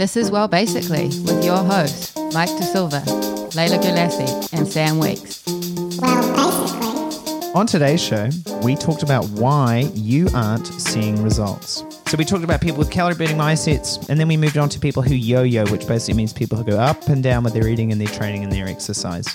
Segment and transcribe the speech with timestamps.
[0.00, 3.02] This is Well Basically with your hosts, Mike De Silva,
[3.50, 5.44] Leyla Gulasi, and Sam Weeks.
[6.00, 7.52] Well, basically.
[7.54, 8.30] On today's show,
[8.62, 11.84] we talked about why you aren't seeing results.
[12.06, 14.80] So we talked about people with calorie burning mindsets, and then we moved on to
[14.80, 17.92] people who yo-yo, which basically means people who go up and down with their eating
[17.92, 19.26] and their training and their exercise.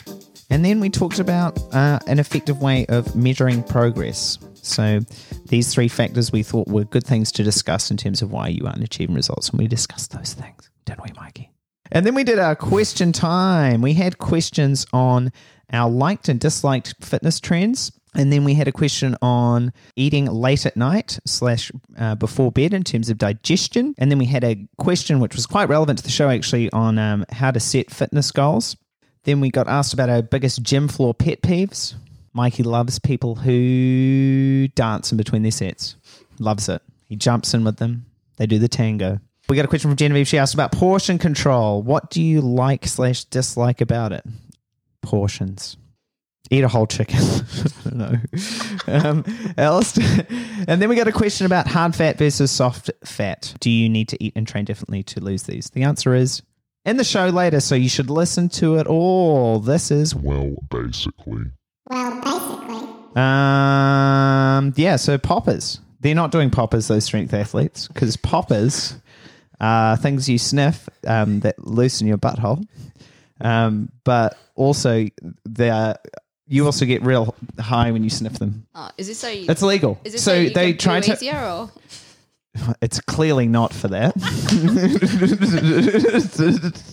[0.49, 4.39] And then we talked about uh, an effective way of measuring progress.
[4.65, 4.99] So
[5.47, 8.65] these three factors we thought were good things to discuss in terms of why you
[8.65, 11.51] aren't achieving results, and we discussed those things, didn't we, Mikey?
[11.91, 13.81] And then we did our question time.
[13.81, 15.31] We had questions on
[15.71, 17.91] our liked and disliked fitness trends.
[18.15, 22.73] And then we had a question on eating late at night slash uh, before bed
[22.73, 23.93] in terms of digestion.
[23.97, 26.97] And then we had a question which was quite relevant to the show actually on
[26.97, 28.77] um, how to set fitness goals.
[29.25, 31.95] Then we got asked about our biggest gym floor pet peeves.
[32.35, 35.95] Mikey loves people who dance in between their sets.
[36.37, 36.81] Loves it.
[37.05, 38.05] He jumps in with them.
[38.35, 39.21] They do the tango.
[39.47, 40.27] We got a question from Genevieve.
[40.27, 41.81] She asked about portion control.
[41.81, 44.25] What do you like slash dislike about it?
[45.01, 45.77] Portions.
[46.51, 47.19] Eat a whole chicken.
[47.93, 48.15] no.
[48.85, 49.23] Um,
[49.57, 49.97] else,
[50.67, 53.53] and then we got a question about hard fat versus soft fat.
[53.61, 55.69] Do you need to eat and train differently to lose these?
[55.69, 56.41] The answer is
[56.83, 59.59] in the show later, so you should listen to it all.
[59.59, 61.45] This is Well, basically.
[63.15, 65.79] Um, yeah, so poppers.
[66.01, 68.95] They're not doing poppers, those strength athletes, because poppers
[69.59, 72.67] are things you sniff um, that loosen your butthole.
[73.41, 75.07] Um, but also,
[75.45, 75.97] they are,
[76.47, 78.67] you also get real high when you sniff them.
[78.75, 79.29] Oh, is it so?
[79.29, 79.99] You, It's illegal.
[80.03, 81.13] is it so so, they try to.
[81.13, 81.71] easier or?
[82.81, 84.13] It's clearly not for that.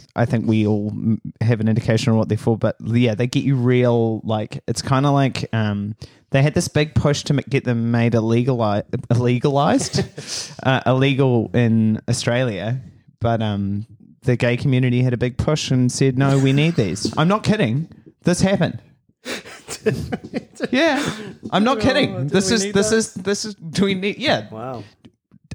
[0.17, 0.93] I think we all
[1.41, 4.21] have an indication of what they're for, but yeah, they get you real.
[4.25, 5.95] Like it's kind of like um,
[6.31, 12.81] they had this big push to get them made illegal, illegalized, uh, illegal in Australia,
[13.21, 13.87] but um,
[14.23, 17.45] the gay community had a big push and said, "No, we need these." I'm not
[17.45, 17.89] kidding.
[18.23, 18.81] This happened.
[20.71, 21.17] yeah,
[21.51, 22.27] I'm not kidding.
[22.29, 23.55] This we is this is this is.
[23.55, 24.19] Do we need?
[24.19, 24.83] Yeah, Wow.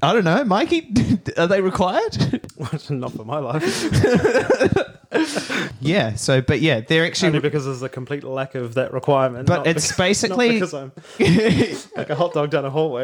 [0.02, 0.94] I don't know, Mikey.
[1.36, 2.16] Are they required?
[2.90, 3.62] Not for my life.
[5.80, 6.14] yeah.
[6.14, 7.40] So, but yeah, they're Only actually.
[7.40, 9.46] because there's a complete lack of that requirement.
[9.46, 10.92] But not it's because, basically- Not because I'm
[11.96, 13.02] like a hot dog down a hallway.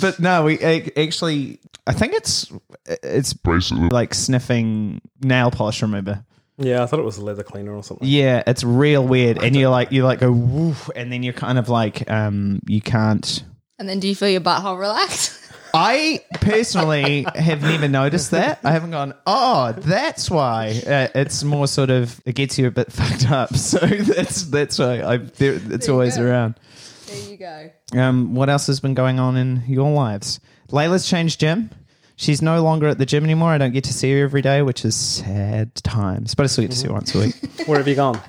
[0.00, 1.58] but no, we actually.
[1.86, 2.52] I think it's
[2.86, 3.88] it's Basically.
[3.88, 6.24] like sniffing nail polish remover.
[6.62, 8.06] Yeah, I thought it was a leather cleaner or something.
[8.08, 11.58] Yeah, it's real weird, and you're like you like go woof, and then you're kind
[11.58, 13.44] of like um you can't.
[13.78, 15.38] And then do you feel your butthole relax?
[15.74, 18.60] I personally have never noticed that.
[18.62, 20.78] I haven't gone, oh, that's why.
[20.86, 23.56] Uh, it's more sort of it gets you a bit fucked up.
[23.56, 25.16] So that's that's why I.
[25.16, 26.24] there- It's you always go.
[26.24, 26.54] around.
[27.06, 27.70] there you go.
[27.98, 30.40] Um, what else has been going on in your lives?
[30.70, 31.70] Leyla's changed gym.
[32.22, 33.50] She's no longer at the gym anymore.
[33.50, 36.36] I don't get to see her every day, which is sad times.
[36.36, 37.34] But I still get to see her once a week.
[37.66, 38.20] Where have you gone?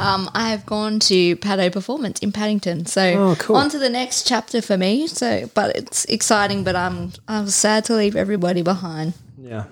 [0.00, 3.54] Um, I have gone to Paddo Performance in Paddington, so Oh, cool.
[3.54, 5.06] on to the next chapter for me.
[5.06, 9.14] So, but it's exciting, but I'm I'm sad to leave everybody behind.
[9.40, 9.66] Yeah.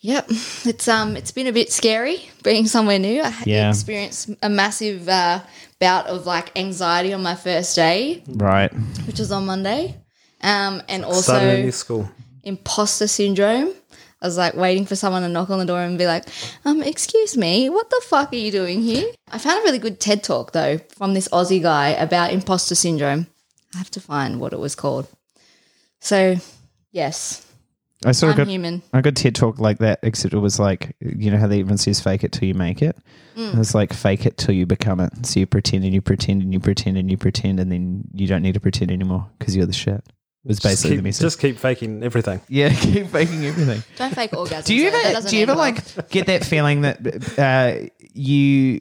[0.00, 0.26] Yep,
[0.64, 3.20] it's um it's been a bit scary being somewhere new.
[3.22, 3.68] I Yeah.
[3.68, 5.40] experienced a massive uh,
[5.78, 8.72] bout of like anxiety on my first day, right.
[9.06, 9.96] which was on Monday,
[10.42, 12.08] um, and Starting a also new school.
[12.44, 13.72] Imposter syndrome.
[14.22, 16.24] I was like waiting for someone to knock on the door and be like,
[16.64, 19.06] um, excuse me, what the fuck are you doing here?
[19.30, 23.26] I found a really good TED talk though from this Aussie guy about imposter syndrome.
[23.74, 25.08] I have to find what it was called.
[26.00, 26.36] So,
[26.92, 27.44] yes,
[28.04, 28.82] I sort of got human.
[28.92, 31.78] I got TED talk like that, except it was like you know how they even
[31.78, 32.96] says fake it till you make it.
[33.36, 33.58] Mm.
[33.58, 35.26] It's like fake it till you become it.
[35.26, 38.26] So you pretend and you pretend and you pretend and you pretend, and then you
[38.26, 40.04] don't need to pretend anymore because you're the shit.
[40.44, 41.22] Was basically keep, the message.
[41.22, 42.40] just keep faking everything.
[42.48, 43.82] yeah, keep faking everything.
[43.96, 44.66] Don't fake orgasms.
[44.66, 45.58] Do you ever doesn't do you ever well.
[45.58, 48.80] like get that feeling that uh, you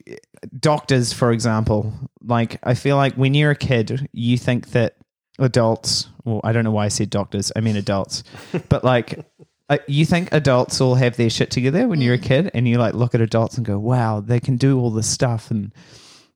[0.60, 4.98] doctors, for example, like I feel like when you're a kid, you think that
[5.39, 6.10] adults.
[6.25, 7.51] Well, I don't know why I said doctors.
[7.56, 8.24] I mean adults,
[8.69, 9.25] but like.
[9.69, 12.77] Uh, you think adults all have their shit together when you're a kid, and you
[12.77, 15.71] like look at adults and go, "Wow, they can do all this stuff," and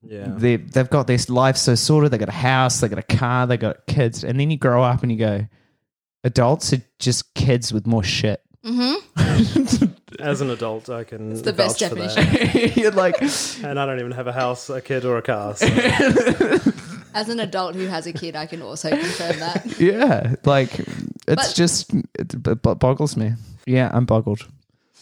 [0.04, 0.28] Yeah.
[0.30, 2.12] they they've got their life so sorted.
[2.12, 4.84] They got a house, they got a car, they got kids, and then you grow
[4.84, 5.48] up and you go,
[6.24, 9.86] "Adults are just kids with more shit." Mm-hmm.
[10.20, 12.74] As an adult, I can the best vouch for that.
[12.78, 13.22] You're like,
[13.64, 15.56] And I don't even have a house, a kid, or a car.
[15.56, 15.68] So.
[17.14, 19.80] As an adult who has a kid, I can also confirm that.
[19.80, 23.34] yeah, like it's But- just it, b- b- boggles me.
[23.66, 24.48] Yeah, I'm boggled.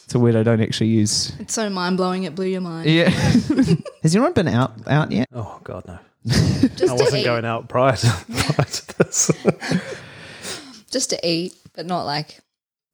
[0.06, 1.34] It's a word I don't actually use.
[1.40, 2.90] It's so mind blowing, it blew your mind.
[2.90, 3.10] Yeah.
[4.04, 5.28] Has anyone been out out yet?
[5.34, 5.98] oh God, no!
[6.26, 7.26] Just I to wasn't eat.
[7.26, 8.08] going out prior to,
[8.38, 9.32] prior to this.
[9.44, 12.40] Just Just to eat, but not like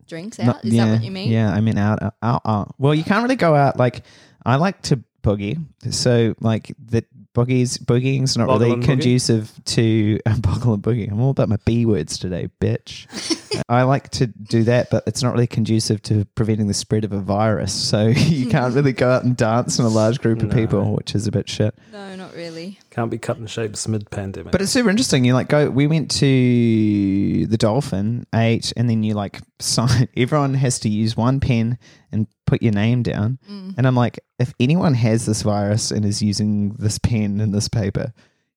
[0.07, 0.45] drinks out.
[0.45, 1.29] Not- Is that what you mean?
[1.31, 2.75] Yeah, I mean out, out, out, out.
[2.79, 3.77] Well, you can't really go out.
[3.77, 4.03] Like
[4.45, 5.61] I like to boogie,
[5.91, 8.87] so like the boogies, boogieing's not Boggle really and boogie?
[8.87, 11.11] conducive to uh, boggle and boogie.
[11.11, 13.07] I'm all about my b words today, bitch.
[13.69, 17.13] I like to do that, but it's not really conducive to preventing the spread of
[17.13, 17.73] a virus.
[17.73, 21.15] So you can't really go out and dance in a large group of people, which
[21.15, 21.73] is a bit shit.
[21.91, 22.79] No, not really.
[22.91, 24.51] Can't be cutting shapes mid pandemic.
[24.51, 25.23] But it's super interesting.
[25.23, 25.69] You like go.
[25.69, 30.09] We went to the Dolphin, ate, and then you like sign.
[30.17, 31.77] Everyone has to use one pen
[32.11, 33.39] and put your name down.
[33.49, 33.75] Mm.
[33.77, 37.69] And I'm like, if anyone has this virus and is using this pen and this
[37.69, 38.11] paper,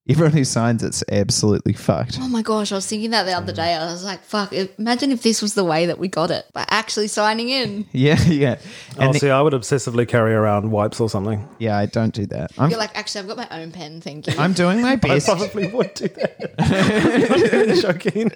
[0.09, 2.19] everyone who signs it's absolutely fucked.
[2.21, 3.75] Oh my gosh, I was thinking that the other day.
[3.75, 6.65] I was like, fuck, imagine if this was the way that we got it by
[6.69, 7.87] actually signing in.
[7.93, 8.59] Yeah, yeah,
[8.99, 11.49] oh, and the- see, I would obsessively carry around wipes or something.
[11.59, 11.79] yeah.
[11.79, 12.51] I don't do that.
[12.59, 14.35] I'm You're like, actually, I've got my own pen, thank you.
[14.39, 15.29] I'm doing my best.
[15.29, 17.79] I probably would do that.
[17.83, 18.31] Shocking.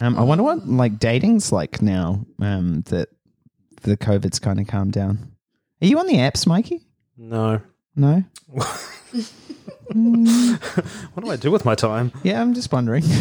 [0.00, 2.24] Um, I wonder what like dating's like now.
[2.40, 3.08] Um, that
[3.82, 5.32] the COVID's kind of calmed down.
[5.82, 6.86] Are you on the apps, Mikey?
[7.16, 7.60] No.
[7.96, 8.22] No.
[11.14, 12.12] What do I do with my time?
[12.22, 13.02] Yeah, I'm just wondering.
[13.02, 13.18] Do you,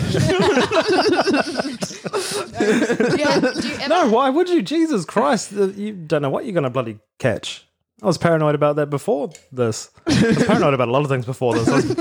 [3.00, 3.54] do you ever,
[3.90, 4.62] No, why would you?
[4.62, 5.54] Jesus Christ.
[5.54, 7.66] uh, You don't know what you're going to bloody catch.
[8.02, 9.90] I was paranoid about that before this.
[10.08, 11.68] I was paranoid about a lot of things before this.
[11.70, 11.98] I was-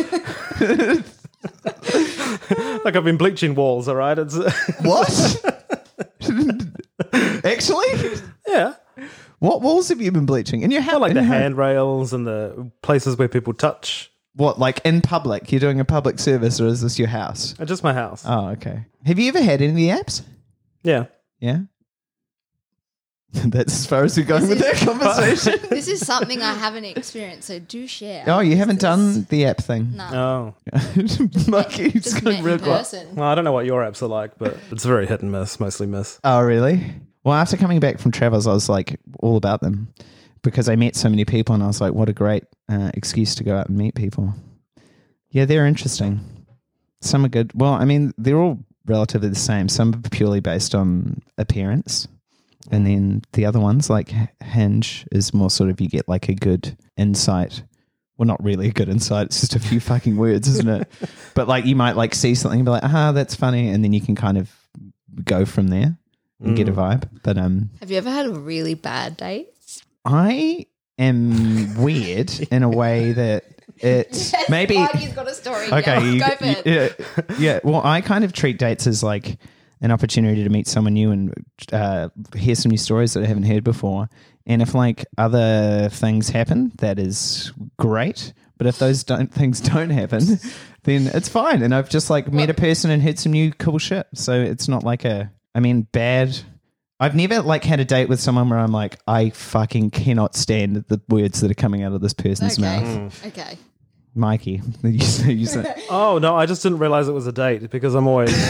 [2.85, 4.19] like I've been bleaching walls, all right?
[4.19, 4.37] It's
[4.81, 5.45] What?
[7.45, 7.87] Actually,
[8.49, 8.75] yeah.
[9.39, 10.95] what walls have you been bleaching in your house?
[10.95, 14.11] I like the handrails and the places where people touch.
[14.37, 15.51] What, like in public?
[15.51, 17.55] You're doing a public service, or is this your house?
[17.59, 18.23] Uh, Just my house.
[18.27, 18.85] Oh, okay.
[19.07, 20.23] Have you ever had any of the apps?
[20.83, 21.07] yeah.
[21.41, 21.61] Yeah.
[23.33, 25.59] That's as far as we're going with that conversation.
[25.71, 28.25] this is something I haven't experienced, so do share.
[28.29, 29.95] oh, you haven't done the app thing.
[29.97, 30.73] No, Oh.
[31.49, 33.15] Mikey's just going met real in person.
[33.15, 35.61] Well, I don't know what your apps are like, but it's very hit and miss,
[35.61, 36.19] mostly miss.
[36.25, 36.95] Oh, really?
[37.25, 39.93] Well, after coming back from travels, I was like all about them
[40.43, 43.35] because I met so many people, and I was like, what a great uh, excuse
[43.37, 44.35] to go out and meet people.
[45.31, 46.21] Yeah, they're interesting.
[47.01, 47.53] Some are good.
[47.55, 49.69] Well, I mean, they're all relatively the same.
[49.69, 52.09] Some are purely based on appearance,
[52.71, 54.13] and then the other ones, like
[54.43, 57.63] Hinge, is more sort of you get like a good insight.
[58.17, 59.27] Well, not really a good insight.
[59.27, 60.91] It's just a few fucking words, isn't it?
[61.35, 63.93] But like you might like see something and be like, ah, that's funny, and then
[63.93, 64.51] you can kind of
[65.25, 65.99] go from there
[66.41, 67.09] and get a vibe.
[67.23, 69.49] But um, Have you ever had a really bad date?
[70.07, 70.67] I
[70.99, 73.45] am weird in a way that
[73.79, 75.67] it maybe Mikey's got a story.
[75.71, 75.97] okay.
[76.01, 76.67] Yeah, you- go for it.
[76.67, 76.89] yeah,
[77.39, 77.61] yeah.
[77.65, 79.39] Well, I kind of treat dates as like
[79.83, 81.35] an opportunity to meet someone new and
[81.73, 84.09] uh, hear some new stories that I haven't heard before.
[84.47, 88.33] And if like other things happen, that is great.
[88.59, 90.23] But if those don't things don't happen,
[90.85, 91.63] then it's fine.
[91.63, 94.07] And I've just like met a person and heard some new cool shit.
[94.15, 95.31] So it's not like a.
[95.55, 96.39] I mean, bad.
[96.99, 100.77] I've never like had a date with someone where I'm like, I fucking cannot stand
[100.89, 102.63] the words that are coming out of this person's Okay.
[102.81, 103.23] mouth.
[103.23, 103.27] Mm.
[103.29, 103.59] Okay.
[104.15, 107.71] Mikey, you say, you say, Oh, no, I just didn't realize it was a date
[107.71, 108.35] because I'm always.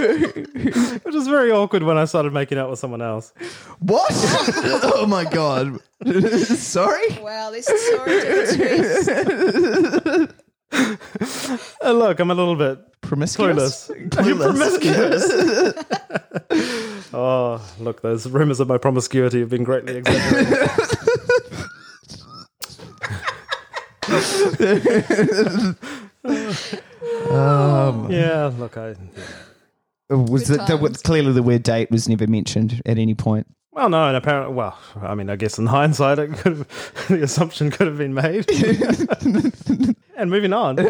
[0.00, 3.32] Which is very awkward when I started making out with someone else.
[3.80, 4.10] What?
[4.82, 5.78] oh my god.
[6.56, 7.08] Sorry?
[7.20, 10.34] Wow, this is took a twist.
[11.82, 13.88] Uh, look, I'm a little bit Promiscuous?
[13.88, 14.36] clueless.
[14.36, 15.24] promiscuous.
[17.14, 20.56] oh, look, those rumors of my promiscuity have been greatly exaggerated.
[28.10, 28.94] yeah, look, I.
[30.10, 33.46] Was Good it, the, clearly the word date was never mentioned at any point.
[33.72, 36.68] Well, no, and apparently, well, I mean, I guess in hindsight, it could have,
[37.08, 38.46] the assumption could have been made.
[40.20, 40.78] And moving on.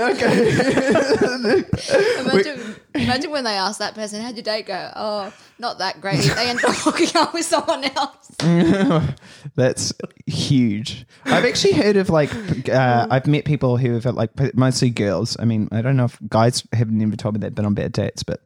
[2.21, 4.93] Imagine, imagine when they ask that person, how'd your date go?
[4.97, 6.21] Oh, not that great.
[6.21, 8.31] They end up hooking up with someone else.
[9.57, 9.93] That's
[10.27, 11.07] huge.
[11.25, 12.31] I've actually heard of like,
[12.69, 15.37] uh, I've met people who have like, mostly girls.
[15.39, 17.93] I mean, I don't know if guys have never told me they've been on bad
[17.93, 18.41] dates, but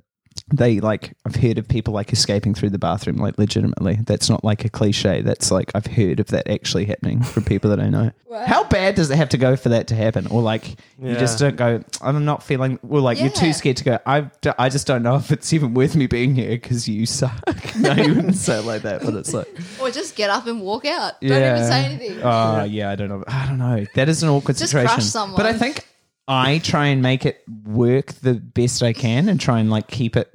[0.49, 4.01] they like, I've heard of people like escaping through the bathroom, like legitimately.
[4.05, 5.23] That's not like a cliche.
[5.23, 8.11] That's like, I've heard of that actually happening from people that I know.
[8.47, 10.27] How bad does it have to go for that to happen?
[10.27, 13.85] Or like, you just don't go, I'm not feeling, Well, like, you're too scared to
[13.85, 17.07] go, I, I just don't know if it's even worth me being here because you
[17.07, 17.41] suck.
[17.79, 19.49] no, you wouldn't say it like that, but it's like,
[19.81, 21.21] Or just get up and walk out.
[21.21, 22.21] Don't even say anything.
[22.23, 22.91] Oh yeah.
[22.91, 23.25] I don't know.
[23.27, 23.87] I don't know.
[23.95, 24.95] That is an awkward Just situation.
[24.95, 25.37] crush someone.
[25.37, 25.87] But I think
[26.27, 30.17] I try and make it work the best I can, and try and like keep
[30.17, 30.31] it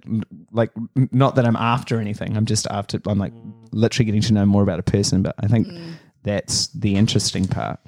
[0.51, 0.72] like
[1.12, 2.38] not that I'm after anything.
[2.38, 3.00] I'm just after.
[3.08, 3.34] I'm like
[3.72, 5.24] literally getting to know more about a person.
[5.24, 5.67] But I think
[6.24, 7.79] that's the interesting part.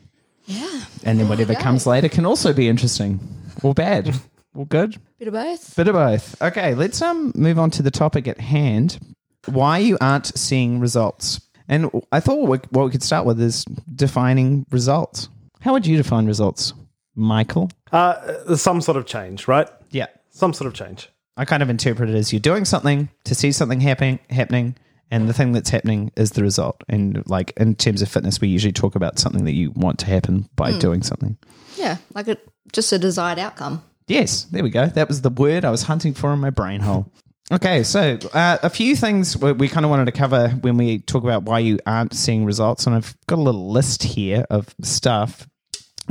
[0.46, 0.86] yeah.
[1.04, 1.60] And then whatever go.
[1.60, 3.20] comes later can also be interesting
[3.64, 4.16] or bad.
[4.56, 4.98] All good?
[5.18, 5.76] Bit of both.
[5.76, 6.42] Bit of both.
[6.42, 9.00] Okay, let's um move on to the topic at hand.
[9.46, 11.40] Why you aren't seeing results.
[11.68, 13.64] And I thought what we, what we could start with is
[13.96, 15.30] defining results.
[15.62, 16.74] How would you define results,
[17.16, 17.70] Michael?
[17.92, 19.68] Uh, some sort of change, right?
[19.90, 20.08] Yeah.
[20.30, 21.10] Some sort of change.
[21.38, 24.76] I kind of interpret it as you're doing something to see something happening happening
[25.12, 26.84] and the thing that's happening is the result.
[26.88, 30.06] And like in terms of fitness, we usually talk about something that you want to
[30.06, 31.38] happen by doing something.
[31.78, 32.38] Yeah, like a,
[32.72, 33.84] just a desired outcome.
[34.08, 34.88] Yes, there we go.
[34.88, 37.12] That was the word I was hunting for in my brain hole.
[37.52, 41.00] Okay, so uh, a few things we, we kind of wanted to cover when we
[41.00, 44.74] talk about why you aren't seeing results, and I've got a little list here of
[44.82, 45.48] stuff.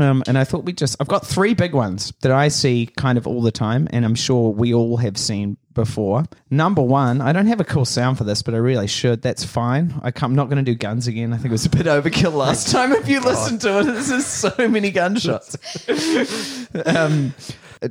[0.01, 3.19] Um, and I thought we just, I've got three big ones that I see kind
[3.19, 6.25] of all the time, and I'm sure we all have seen before.
[6.51, 9.21] Number one, I don't have a cool sound for this, but I really should.
[9.21, 10.01] That's fine.
[10.03, 11.35] I am not going to do guns again.
[11.35, 12.93] I think it was a bit overkill last time.
[12.93, 15.59] If you listen to it, this is so many gunshots.
[16.87, 17.35] um,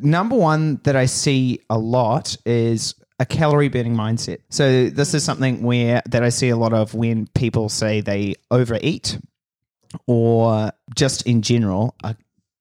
[0.01, 4.39] number one that I see a lot is a calorie burning mindset.
[4.49, 8.33] So this is something where that I see a lot of when people say they
[8.49, 9.19] overeat
[10.07, 12.15] or just in general are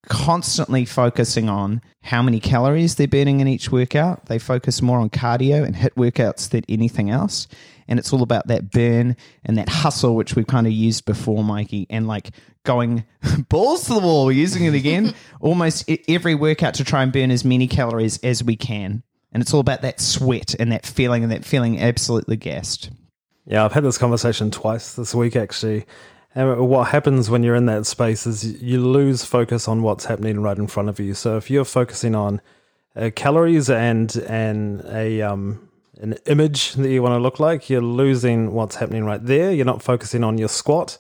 [0.09, 4.27] constantly focusing on how many calories they're burning in each workout.
[4.27, 7.47] They focus more on cardio and HIIT workouts than anything else.
[7.87, 11.43] And it's all about that burn and that hustle, which we've kind of used before,
[11.43, 12.31] Mikey, and like
[12.65, 13.05] going
[13.49, 17.31] balls to the wall, we're using it again, almost every workout to try and burn
[17.31, 19.03] as many calories as we can.
[19.33, 22.91] And it's all about that sweat and that feeling and that feeling absolutely gassed.
[23.47, 25.87] Yeah, I've had this conversation twice this week actually.
[26.35, 30.41] And what happens when you're in that space is you lose focus on what's happening
[30.41, 31.15] right in front of you.
[31.15, 32.41] So if you're focusing on
[32.95, 35.69] uh, calories and and a um,
[36.01, 39.53] an image that you want to look like, you're losing what's happening right there.
[39.53, 40.99] You're not focusing on your squat.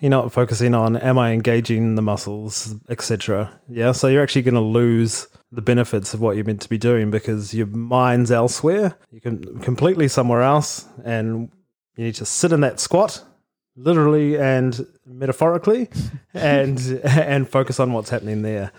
[0.00, 3.60] You're not focusing on am I engaging the muscles, etc.
[3.68, 6.78] Yeah, so you're actually going to lose the benefits of what you're meant to be
[6.78, 8.96] doing because your mind's elsewhere.
[9.12, 11.50] You can completely somewhere else, and
[11.96, 13.22] you need to sit in that squat
[13.76, 15.88] literally and metaphorically
[16.34, 18.70] and and focus on what's happening there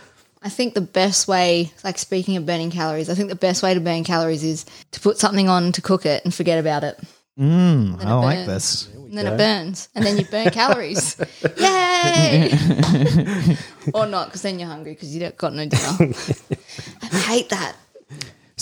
[0.45, 3.73] I think the best way, like speaking of burning calories, I think the best way
[3.73, 6.99] to burn calories is to put something on to cook it and forget about it.
[7.39, 8.89] Mm, Then I it like this.
[8.93, 9.87] And then it burns.
[9.95, 11.15] And then you burn calories.
[11.57, 12.51] Yay!
[13.93, 16.13] or not, because then you're hungry because you don't got no dinner.
[17.01, 17.77] I hate that.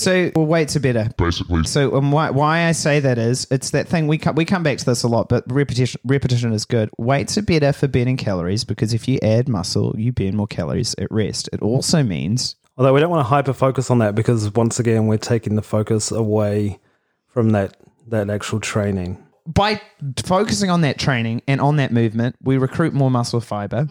[0.01, 1.09] So, well, weights are better.
[1.17, 1.63] basically.
[1.65, 4.63] So, um, why why I say that is it's that thing we come, we come
[4.63, 6.89] back to this a lot, but repetition repetition is good.
[6.97, 10.95] Weights are better for burning calories because if you add muscle, you burn more calories
[10.97, 11.49] at rest.
[11.53, 15.07] It also means although we don't want to hyper focus on that because once again
[15.07, 16.79] we're taking the focus away
[17.27, 17.77] from that
[18.07, 19.81] that actual training by
[20.25, 23.87] focusing on that training and on that movement, we recruit more muscle fiber.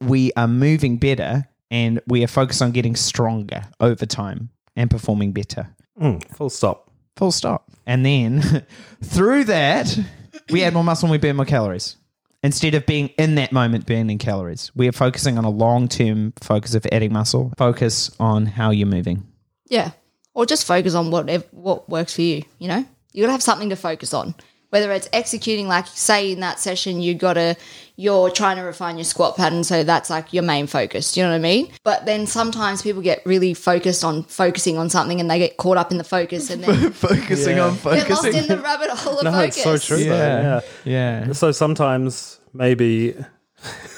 [0.00, 5.32] We are moving better, and we are focused on getting stronger over time and performing
[5.32, 5.68] better.
[6.00, 6.84] Mm, full stop
[7.16, 7.70] Full stop.
[7.86, 8.66] And then
[9.02, 9.98] through that,
[10.50, 11.96] we add more muscle and we burn more calories.
[12.42, 16.32] Instead of being in that moment burning calories, we are focusing on a long term
[16.40, 19.26] focus of adding muscle, focus on how you're moving.
[19.68, 19.92] Yeah.
[20.34, 22.84] Or just focus on what what works for you, you know?
[23.12, 24.34] You got to have something to focus on.
[24.74, 27.54] Whether it's executing like say in that session you got to
[27.96, 31.28] you're trying to refine your squat pattern so that's like your main focus, you know
[31.30, 31.70] what I mean?
[31.84, 35.76] But then sometimes people get really focused on focusing on something and they get caught
[35.76, 39.22] up in the focus and then focusing on get lost in the rabbit hole of
[39.30, 39.56] no focus.
[39.58, 40.60] it's so true Yeah.
[40.84, 41.32] yeah Yeah.
[41.34, 43.14] so sometimes maybe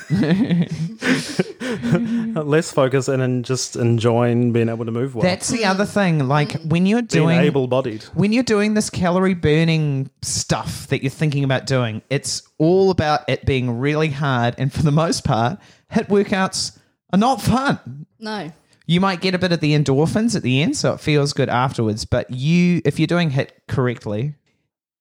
[2.44, 6.28] less focus and then just enjoying being able to move well That's the other thing.
[6.28, 6.66] Like mm.
[6.66, 11.66] when you're doing able-bodied when you're doing this calorie burning stuff that you're thinking about
[11.66, 14.54] doing, it's all about it being really hard.
[14.58, 15.58] And for the most part,
[15.92, 16.78] HIIT workouts
[17.12, 18.06] are not fun.
[18.18, 18.52] No.
[18.86, 21.48] You might get a bit of the endorphins at the end, so it feels good
[21.48, 22.04] afterwards.
[22.04, 24.34] But you, if you're doing HIIT correctly,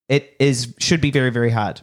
[0.10, 1.81] it is should be very very hard,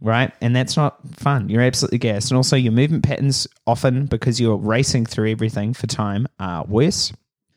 [0.00, 0.32] right?
[0.40, 1.48] And that's not fun.
[1.48, 5.86] You're absolutely gassed, and also your movement patterns often because you're racing through everything for
[5.86, 7.12] time are worse.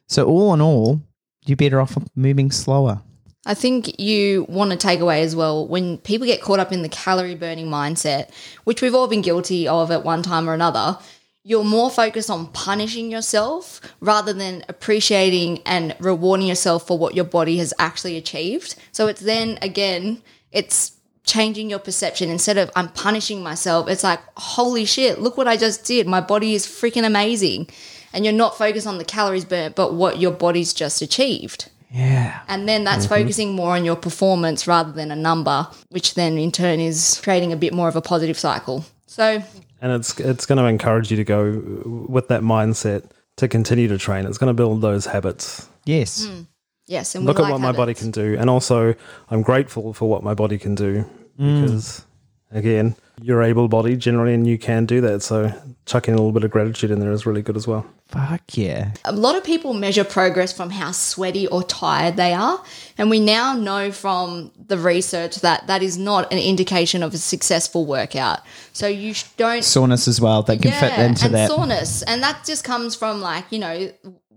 [0.08, 1.01] So all in all,
[1.46, 3.01] you're better off moving slower.
[3.46, 6.81] I think you want to take away as well when people get caught up in
[6.81, 8.31] the calorie burning mindset,
[8.65, 10.98] which we've all been guilty of at one time or another.
[11.43, 17.25] You're more focused on punishing yourself rather than appreciating and rewarding yourself for what your
[17.25, 18.75] body has actually achieved.
[18.91, 20.99] So it's then again, it's
[21.29, 22.29] changing your perception.
[22.29, 26.07] Instead of I'm punishing myself, it's like, holy shit, look what I just did.
[26.07, 27.69] My body is freaking amazing.
[28.12, 31.69] And you're not focused on the calories burnt, but what your body's just achieved.
[31.91, 32.39] Yeah.
[32.48, 36.51] And then that's focusing more on your performance rather than a number, which then in
[36.51, 38.83] turn is creating a bit more of a positive cycle.
[39.05, 39.43] So,
[39.81, 41.62] and it's it's going to encourage you to go
[42.07, 44.25] with that mindset to continue to train.
[44.25, 45.67] It's going to build those habits.
[45.86, 46.25] Yes.
[46.25, 46.41] Hmm.
[46.89, 48.96] Yes, and we Look at like what my body can do, and also
[49.29, 51.05] I'm grateful for what my body can do
[51.39, 51.62] mm.
[51.62, 52.03] because,
[52.50, 55.22] again, you're able-bodied generally, and you can do that.
[55.22, 55.53] So
[55.86, 57.86] chucking a little bit of gratitude in there is really good as well.
[58.08, 58.93] Fuck yeah.
[59.05, 62.63] a lot of people measure progress from how sweaty or tired they are.
[62.98, 67.19] And we now know from the research that that is not an indication of a
[67.19, 68.39] successful workout.
[68.74, 69.63] So you don't.
[69.63, 70.41] Soreness as well.
[70.41, 71.51] That can fit into and that.
[71.51, 72.01] soreness.
[72.01, 73.91] And that just comes from like, you know,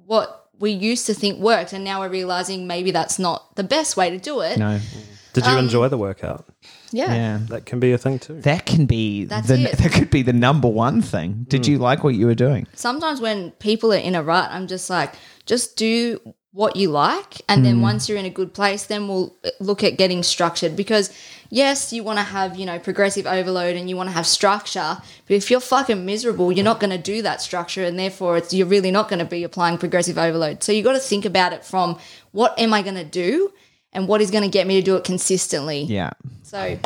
[0.05, 1.73] what we used to think worked.
[1.75, 4.59] And now we're realizing maybe that's not the best way to do it.
[4.59, 4.79] no.
[5.35, 6.45] Did Um, you enjoy the workout?
[6.93, 7.13] Yeah.
[7.15, 7.39] Yeah.
[7.49, 8.41] That can be a thing too.
[8.43, 9.79] That can be That's the it.
[9.81, 11.47] that could be the number one thing.
[11.49, 12.67] Did you like what you were doing?
[12.75, 15.15] Sometimes when people are in a rut, I'm just like,
[15.47, 16.19] just do
[16.53, 17.41] what you like.
[17.49, 17.83] And then hmm.
[17.83, 21.11] once you're in a good place, then we'll uh, look at getting structured because
[21.49, 24.99] yes, you want to have, you know, progressive overload and you want to have structure.
[25.27, 27.85] But if you're fucking miserable, you're not going to do that structure.
[27.85, 30.63] And therefore, it's, you're really not going to be applying progressive overload.
[30.63, 31.99] So you got to think about it from
[32.33, 33.53] what am I going to do
[33.93, 35.83] and what is going to get me to do it consistently.
[35.83, 36.11] Yeah.
[36.43, 36.79] So,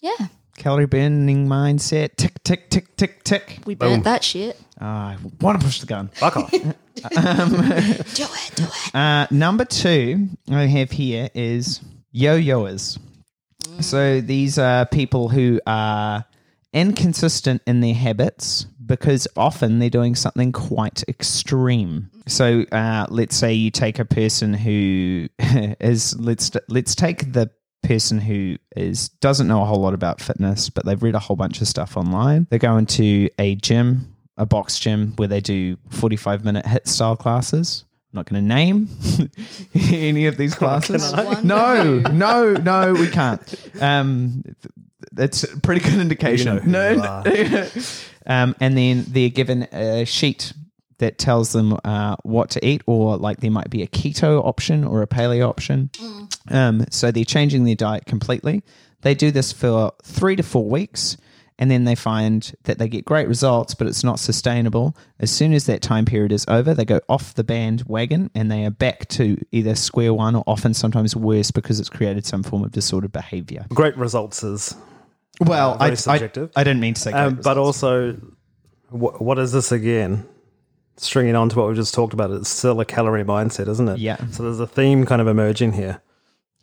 [0.00, 2.16] yeah, Calorie burning mindset.
[2.16, 3.58] Tick, tick, tick, tick, tick.
[3.66, 4.60] we burnt that shit.
[4.80, 6.08] Ah, I want to push the gun.
[6.14, 6.50] Fuck off.
[6.50, 8.94] Do it, do it.
[8.94, 11.80] Uh, number two I have here is
[12.10, 12.98] yo-yoers.
[13.80, 16.24] So these are people who are
[16.72, 22.10] inconsistent in their habits because often they're doing something quite extreme.
[22.26, 25.28] So uh, let's say you take a person who
[25.80, 27.50] is let's let's take the
[27.82, 31.36] person who is doesn't know a whole lot about fitness, but they've read a whole
[31.36, 32.46] bunch of stuff online.
[32.50, 37.16] They go into a gym, a box gym, where they do forty-five minute HIIT style
[37.16, 37.84] classes.
[38.12, 38.88] I'm not going to name
[39.74, 41.12] any of these classes.
[41.12, 43.42] One, No, no, no, we can't.
[43.80, 44.42] Um,
[45.12, 46.56] that's a pretty good indication.
[46.64, 47.00] You know who
[47.50, 47.68] no,
[48.26, 50.52] um, and then they're given a sheet
[50.98, 54.82] that tells them uh, what to eat, or like there might be a keto option
[54.84, 55.90] or a paleo option.
[56.48, 58.62] Um, so they're changing their diet completely.
[59.02, 61.16] They do this for three to four weeks,
[61.58, 64.96] and then they find that they get great results, but it's not sustainable.
[65.20, 68.64] As soon as that time period is over, they go off the bandwagon and they
[68.66, 72.62] are back to either square one or often sometimes worse because it's created some form
[72.62, 73.64] of disordered behavior.
[73.70, 74.74] Great results is
[75.40, 76.52] Well, very I, subjective.
[76.56, 78.12] I, I didn't mean to say great Um, but also,
[78.90, 80.26] wh- what is this again?
[80.98, 83.98] Stringing on to what we just talked about, it's still a calorie mindset, isn't it?
[83.98, 84.16] Yeah.
[84.30, 86.00] So there's a theme kind of emerging here.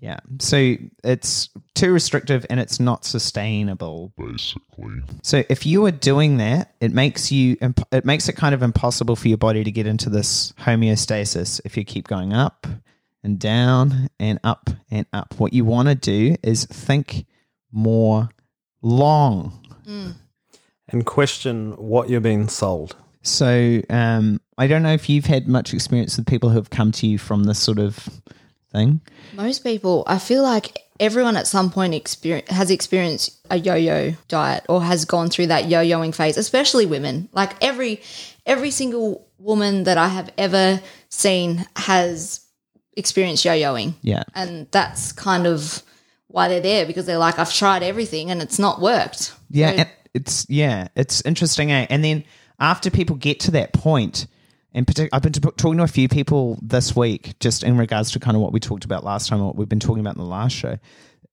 [0.04, 0.20] Yeah.
[0.40, 4.12] So it's too restrictive and it's not sustainable.
[4.18, 5.02] basically.
[5.22, 8.62] So if you are doing that, it makes you imp- it makes it kind of
[8.62, 12.68] impossible for your body to get into this homeostasis if you keep going up
[13.24, 15.36] and down and up and up.
[15.38, 17.26] What you want to do is think
[17.72, 18.28] more
[18.82, 19.58] long.
[20.90, 22.98] And question what you're being sold.
[23.22, 26.92] So um, I don't know if you've had much experience with people who have come
[26.92, 28.10] to you from this sort of
[28.74, 29.00] thing.
[29.34, 34.66] Most people, I feel like everyone at some point experience, has experienced a yo-yo diet
[34.68, 37.30] or has gone through that yo-yoing phase, especially women.
[37.32, 38.02] Like every
[38.46, 42.42] every single woman that I have ever seen has
[42.98, 43.94] experienced yo-yoing.
[44.02, 44.24] Yeah.
[44.36, 45.82] And that's kind of
[46.28, 49.34] why they're there because they're like I've tried everything and it's not worked.
[49.50, 51.72] Yeah, So- it's yeah, it's interesting.
[51.72, 51.88] Eh?
[51.90, 52.24] And then
[52.60, 54.28] after people get to that point,
[54.74, 58.20] and partic- I've been talking to a few people this week, just in regards to
[58.20, 60.28] kind of what we talked about last time, what we've been talking about in the
[60.30, 60.78] last show.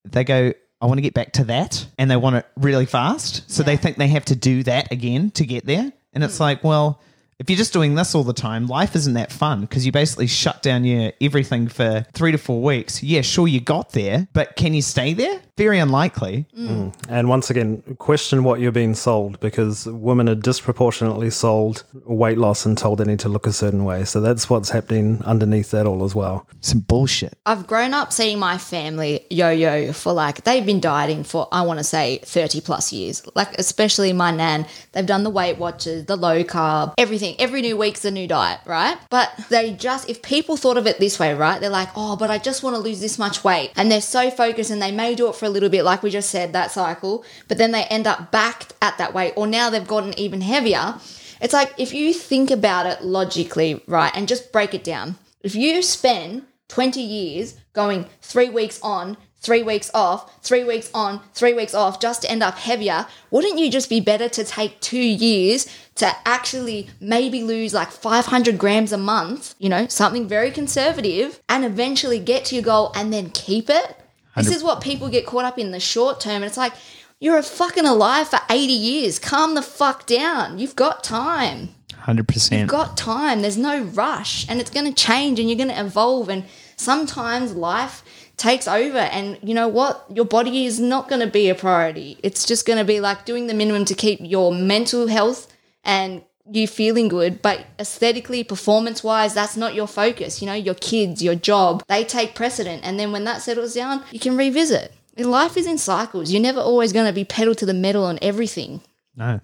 [0.05, 3.49] They go, "I want to get back to that," and they want it really fast.
[3.49, 6.43] So they think they have to do that again to get there, and it's hmm.
[6.43, 7.01] like, well.
[7.41, 10.27] If you're just doing this all the time, life isn't that fun because you basically
[10.27, 13.01] shut down your everything for three to four weeks.
[13.01, 15.41] Yeah, sure, you got there, but can you stay there?
[15.57, 16.45] Very unlikely.
[16.55, 16.67] Mm.
[16.67, 16.95] Mm.
[17.09, 22.65] And once again, question what you're being sold because women are disproportionately sold weight loss
[22.65, 24.05] and told they need to look a certain way.
[24.05, 26.47] So that's what's happening underneath that all as well.
[26.59, 27.37] Some bullshit.
[27.47, 31.79] I've grown up seeing my family yo-yo for like they've been dieting for I want
[31.79, 33.23] to say 30 plus years.
[33.35, 37.30] Like especially my nan, they've done the Weight Watchers, the low carb, everything.
[37.39, 38.97] Every new week's a new diet, right?
[39.09, 41.59] But they just if people thought of it this way, right?
[41.59, 44.31] They're like, "Oh, but I just want to lose this much weight." And they're so
[44.31, 46.71] focused and they may do it for a little bit like we just said that
[46.71, 50.41] cycle, but then they end up back at that weight or now they've gotten even
[50.41, 50.95] heavier.
[51.41, 55.17] It's like if you think about it logically, right, and just break it down.
[55.41, 61.19] If you spend 20 years going three weeks on, three weeks off, three weeks on,
[61.33, 64.79] three weeks off, just to end up heavier, wouldn't you just be better to take
[64.79, 70.51] two years to actually maybe lose like 500 grams a month, you know, something very
[70.51, 73.97] conservative, and eventually get to your goal and then keep it?
[74.37, 76.37] This is what people get caught up in the short term.
[76.37, 76.73] And it's like,
[77.19, 79.19] you're a fucking alive for 80 years.
[79.19, 80.57] Calm the fuck down.
[80.57, 81.69] You've got time.
[82.05, 82.59] 100%.
[82.59, 83.41] You've got time.
[83.41, 86.29] There's no rush, and it's going to change, and you're going to evolve.
[86.29, 88.03] And sometimes life
[88.41, 90.05] takes over, and you know what?
[90.09, 92.17] Your body is not going to be a priority.
[92.23, 96.23] It's just going to be like doing the minimum to keep your mental health and
[96.49, 97.41] you feeling good.
[97.41, 100.41] But aesthetically, performance wise, that's not your focus.
[100.41, 104.03] You know, your kids, your job, they take precedent, and then when that settles down,
[104.11, 104.91] you can revisit.
[105.17, 106.31] Life is in cycles.
[106.31, 108.81] You're never always going to be pedal to the metal on everything.
[109.15, 109.39] No.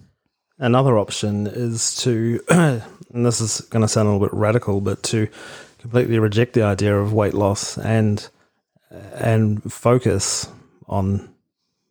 [0.57, 2.81] Another option is to, and
[3.25, 5.27] this is going to sound a little bit radical, but to
[5.77, 8.27] completely reject the idea of weight loss and
[8.89, 10.47] and focus
[10.87, 11.33] on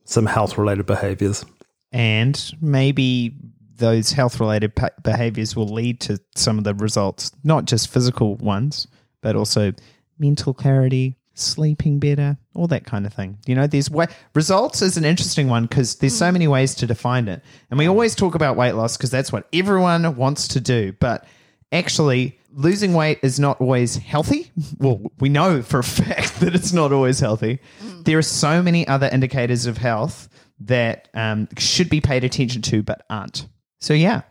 [0.05, 1.45] some health related behaviors.
[1.93, 3.35] and maybe
[3.77, 8.37] those health related pa- behaviors will lead to some of the results, not just physical
[8.37, 8.87] ones,
[9.21, 9.73] but also
[10.19, 13.39] mental clarity, sleeping better, all that kind of thing.
[13.47, 16.35] You know, there's way- results is an interesting one because there's so hmm.
[16.35, 17.43] many ways to define it.
[17.71, 20.93] And we always talk about weight loss because that's what everyone wants to do.
[20.99, 21.27] But
[21.73, 24.51] actually, losing weight is not always healthy.
[24.79, 27.61] Well, we know for a fact that it's not always healthy.
[28.03, 30.29] There are so many other indicators of health
[30.61, 33.47] that um, should be paid attention to, but aren't.
[33.81, 34.23] So, yeah.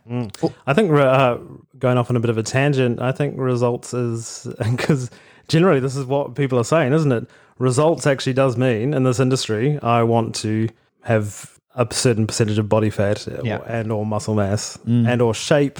[0.65, 1.38] I think uh,
[1.77, 5.11] going off on a bit of a tangent, I think results is because
[5.47, 7.29] generally this is what people are saying, isn't it?
[7.59, 10.67] Results actually does mean in this industry, I want to
[11.03, 13.59] have a certain percentage of body fat Yeah.
[13.67, 15.77] and or muscle mass and or shape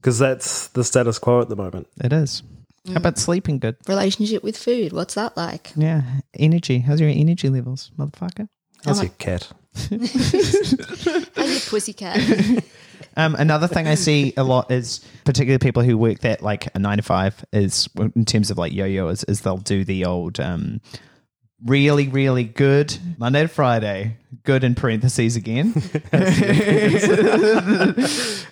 [0.00, 1.88] because that's the status quo at the moment.
[2.02, 2.42] It is.
[2.88, 3.76] How about sleeping good?
[3.86, 5.72] Relationship with food, what's that like?
[5.76, 6.02] Yeah.
[6.34, 6.78] Energy.
[6.78, 8.48] How's your energy levels, motherfucker?
[8.84, 9.50] How's your cat?
[9.74, 12.64] How's your pussycat?
[13.16, 16.78] Um, another thing I see a lot is particularly people who work that like a
[16.78, 20.38] nine to five is in terms of like yo-yo is, is they'll do the old
[20.38, 20.80] um,
[21.64, 25.72] really really good Monday to Friday good in parentheses again.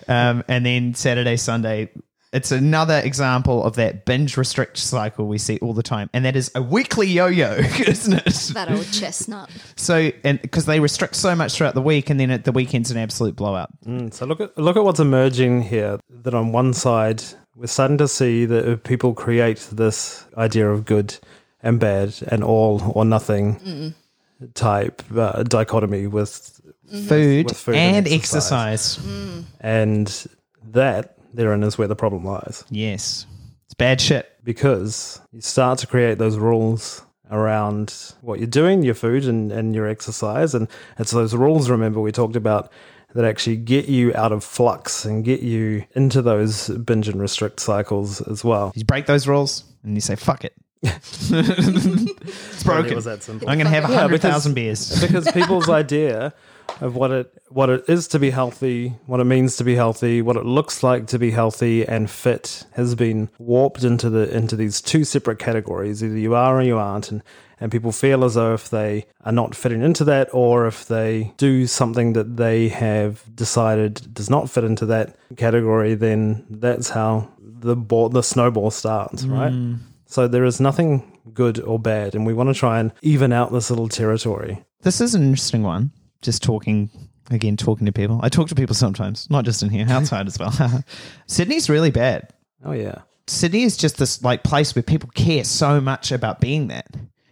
[0.09, 1.89] Um, and then Saturday Sunday
[2.33, 6.09] it's another example of that binge restrict cycle we see all the time.
[6.13, 7.53] And that is a weekly yo-yo
[7.87, 8.51] isn't it?
[8.53, 9.49] That old chestnut.
[9.75, 12.91] so and because they restrict so much throughout the week and then at the weekend's
[12.91, 13.69] an absolute blowout.
[13.85, 15.99] Mm, So look at look at what's emerging here.
[16.09, 17.23] That on one side,
[17.55, 21.17] we're starting to see that people create this idea of good
[21.63, 23.93] and bad and all or nothing
[24.53, 26.59] type uh, dichotomy with,
[27.07, 28.99] food, With food and, and exercise.
[29.59, 30.27] and
[30.71, 33.25] that therein is where the problem lies Yes.
[33.65, 34.29] It's bad shit.
[34.43, 39.75] because you start to create those rules around what you're doing, your food and, and
[39.75, 40.55] your exercise.
[40.55, 42.71] And it's those rules, remember, we talked about
[43.13, 47.59] that actually get you out of flux and get you into those binge and restrict
[47.59, 48.71] cycles as well.
[48.75, 50.53] You break those rules and you say, fuck it.
[50.83, 52.91] It's broken.
[52.91, 53.49] It was that simple.
[53.49, 55.01] I'm going to have a Yeah, hundred because- thousand beers.
[55.05, 56.33] because people's idea
[56.81, 60.21] of what it what it is to be healthy, what it means to be healthy,
[60.21, 64.55] what it looks like to be healthy and fit has been warped into the into
[64.55, 66.03] these two separate categories.
[66.03, 67.23] Either you are or you aren't, and
[67.59, 71.33] and people feel as though if they are not fitting into that, or if they
[71.37, 77.29] do something that they have decided does not fit into that category, then that's how
[77.39, 79.51] the ball, the snowball starts, right?
[79.53, 79.79] Mm.
[80.07, 83.51] So there is nothing good or bad, and we want to try and even out
[83.51, 84.63] this little territory.
[84.81, 85.91] This is an interesting one.
[86.21, 86.89] Just talking,
[87.29, 88.19] again, talking to people.
[88.23, 90.53] I talk to people sometimes, not just in here, outside as well.
[91.27, 92.33] Sydney's really bad.
[92.63, 93.01] Oh yeah.
[93.27, 96.87] Sydney is just this like place where people care so much about being that.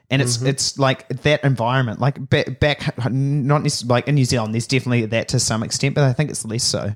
[0.09, 0.47] And it's mm-hmm.
[0.47, 4.53] it's like that environment, like back, back not like in New Zealand.
[4.53, 6.93] There's definitely that to some extent, but I think it's less so.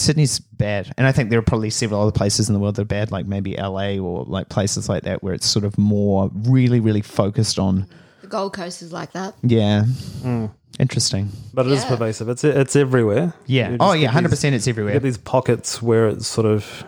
[0.00, 2.82] Sydney's bad, and I think there are probably several other places in the world that
[2.82, 6.30] are bad, like maybe LA or like places like that, where it's sort of more
[6.34, 7.86] really, really focused on.
[8.22, 9.34] The Gold Coast is like that.
[9.42, 10.46] Yeah, hmm.
[10.78, 11.30] interesting.
[11.54, 11.88] But it is Yeah.
[11.88, 12.28] pervasive.
[12.28, 13.34] It's it's everywhere.
[13.46, 13.76] Yeah.
[13.80, 14.54] Oh yeah, get hundred these- percent.
[14.54, 14.92] It's You everywhere.
[14.94, 16.84] get these pockets where it's sort of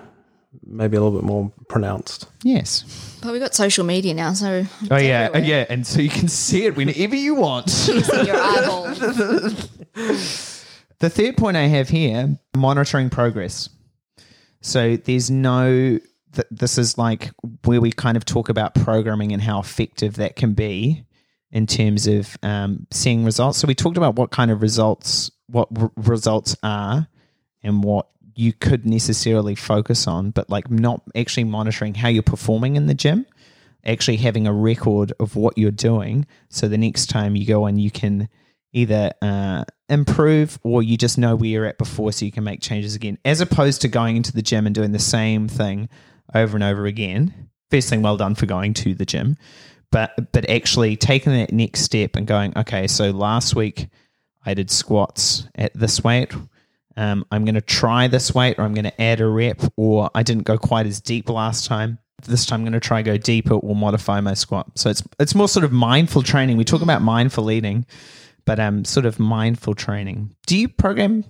[0.66, 2.26] maybe a little bit more pronounced.
[2.42, 2.84] Yes.
[3.22, 5.48] But we've got social media now, so Oh yeah, everywhere.
[5.48, 7.66] yeah, and so you can see it whenever you want.
[7.88, 8.94] Your eyeball.
[11.00, 13.70] The third point I have here monitoring progress.
[14.60, 15.98] So there's no,
[16.32, 17.30] th- this is like
[17.64, 21.04] where we kind of talk about programming and how effective that can be
[21.50, 23.58] in terms of um, seeing results.
[23.58, 27.08] So we talked about what kind of results, what r- results are
[27.62, 32.76] and what you could necessarily focus on, but like not actually monitoring how you're performing
[32.76, 33.26] in the gym
[33.84, 37.78] actually having a record of what you're doing so the next time you go in
[37.78, 38.28] you can
[38.72, 42.60] either uh, improve or you just know where you're at before so you can make
[42.60, 45.88] changes again as opposed to going into the gym and doing the same thing
[46.34, 49.36] over and over again first thing well done for going to the gym
[49.90, 53.88] but but actually taking that next step and going okay so last week
[54.46, 56.32] i did squats at this weight
[56.96, 60.10] Um, I'm going to try this weight, or I'm going to add a rep, or
[60.14, 61.98] I didn't go quite as deep last time.
[62.26, 64.66] This time I'm going to try go deeper or modify my squat.
[64.74, 66.58] So it's it's more sort of mindful training.
[66.58, 67.86] We talk about mindful eating,
[68.50, 70.34] but um, sort of mindful training.
[70.48, 71.22] Do you program,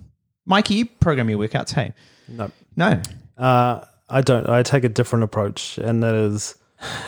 [0.47, 0.75] Mikey?
[0.77, 1.75] You program your workouts?
[1.75, 1.93] Hey,
[2.27, 2.51] No.
[2.77, 3.03] no.
[3.37, 4.49] Uh, I don't.
[4.49, 6.55] I take a different approach, and that is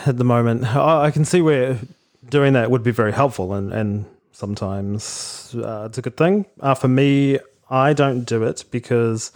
[0.05, 0.65] at the moment.
[0.77, 1.79] I I can see where
[2.29, 6.45] doing that would be very helpful, and and sometimes uh, it's a good thing.
[6.61, 7.39] Uh, for me,
[7.71, 9.33] I don't do it because,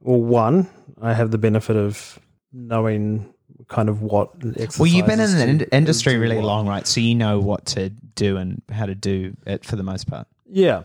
[0.00, 0.68] well, one,
[1.00, 2.18] I have the benefit of
[2.52, 3.32] knowing
[3.68, 4.78] kind of what exercises.
[4.78, 6.44] Well, you've been in the in- industry really what.
[6.46, 6.86] long, right?
[6.86, 10.26] So you know what to do and how to do it for the most part.
[10.50, 10.84] Yeah,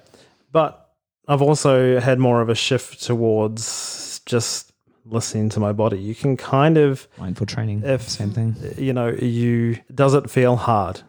[0.51, 0.91] but
[1.27, 4.71] I've also had more of a shift towards just
[5.05, 5.97] listening to my body.
[5.99, 8.55] You can kind of Mindful training, If- same thing.
[8.77, 11.01] you know, you does it feel hard?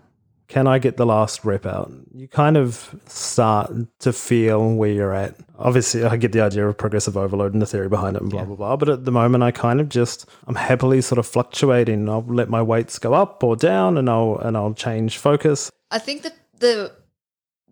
[0.49, 1.91] Can I get the last rep out?
[2.13, 5.35] You kind of start to feel where you're at.
[5.59, 8.45] Obviously, I get the idea of progressive overload and the theory behind it and blah,
[8.45, 8.77] blah, blah.
[8.77, 12.09] But at the moment, I kind of just, I'm happily sort of fluctuating.
[12.09, 15.71] I'll let my weights go up or down and I'll, and I'll change focus.
[15.91, 16.93] I think that the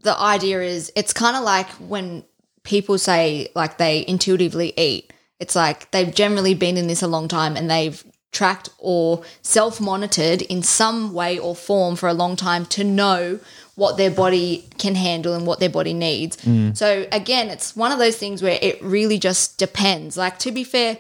[0.03, 2.25] the idea is it's kind of like when
[2.65, 5.13] people say like they intuitively eat.
[5.41, 9.81] It's like they've generally been in this a long time and they've tracked or self
[9.81, 13.39] monitored in some way or form for a long time to know
[13.75, 16.37] what their body can handle and what their body needs.
[16.39, 16.77] Mm.
[16.77, 20.17] So again, it's one of those things where it really just depends.
[20.17, 20.99] Like to be fair,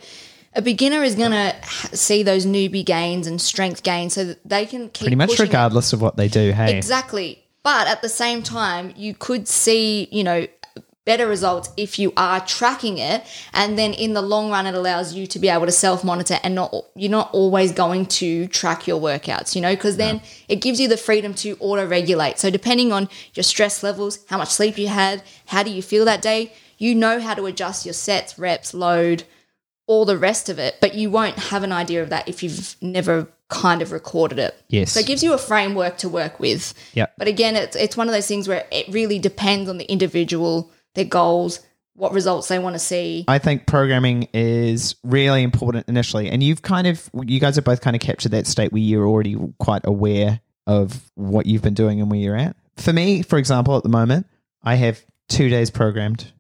[0.54, 1.54] a beginner is going to
[1.96, 5.46] see those newbie gains and strength gains so that they can keep Pretty much pushing
[5.46, 5.48] it.
[5.48, 6.52] regardless of what they do.
[6.52, 7.38] Hey, Exactly.
[7.62, 10.46] But at the same time, you could see, you know,
[11.04, 13.24] better results if you are tracking it.
[13.52, 16.38] And then in the long run it allows you to be able to self monitor
[16.42, 20.56] and not you're not always going to track your workouts you know because then it
[20.56, 24.50] gives you the freedom to auto regulate so depending on your stress levels how much
[24.50, 27.92] sleep you had how do you feel that day you know how to adjust your
[27.92, 29.24] sets reps load
[29.86, 30.76] all the rest of it.
[30.80, 34.60] But you won't have an idea of that if you've never kind of recorded it.
[34.68, 34.92] Yes.
[34.92, 36.72] so it gives you a framework to work with.
[36.94, 37.14] Yep.
[37.18, 40.70] but again, it's it's one of those things where it really depends on the individual,
[40.94, 41.60] their goals,
[41.94, 43.24] what results they want to see.
[43.28, 47.80] I think programming is really important initially, and you've kind of, you guys have both
[47.80, 52.00] kind of captured that state where you're already quite aware of what you've been doing
[52.00, 52.56] and where you're at.
[52.76, 54.26] For me, for example, at the moment,
[54.62, 56.32] I have two days programmed.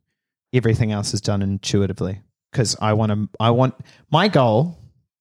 [0.54, 3.28] Everything else is done intuitively because I want to.
[3.40, 3.74] I want
[4.10, 4.78] my goal,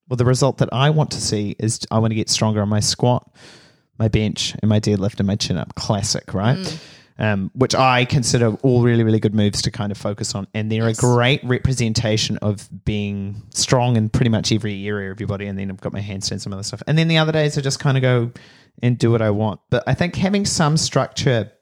[0.08, 2.68] well, the result that I want to see is I want to get stronger on
[2.68, 3.34] my squat,
[3.98, 5.74] my bench, and my deadlift and my chin up.
[5.74, 6.58] Classic, right?
[6.58, 6.84] Mm.
[7.18, 10.48] Um, which I consider all really, really good moves to kind of focus on.
[10.54, 15.28] And they're a great representation of being strong in pretty much every area of your
[15.28, 15.46] body.
[15.46, 16.82] And then I've got my handstands, some other stuff.
[16.86, 18.32] And then the other days I just kind of go
[18.82, 19.60] and do what I want.
[19.70, 21.52] But I think having some structure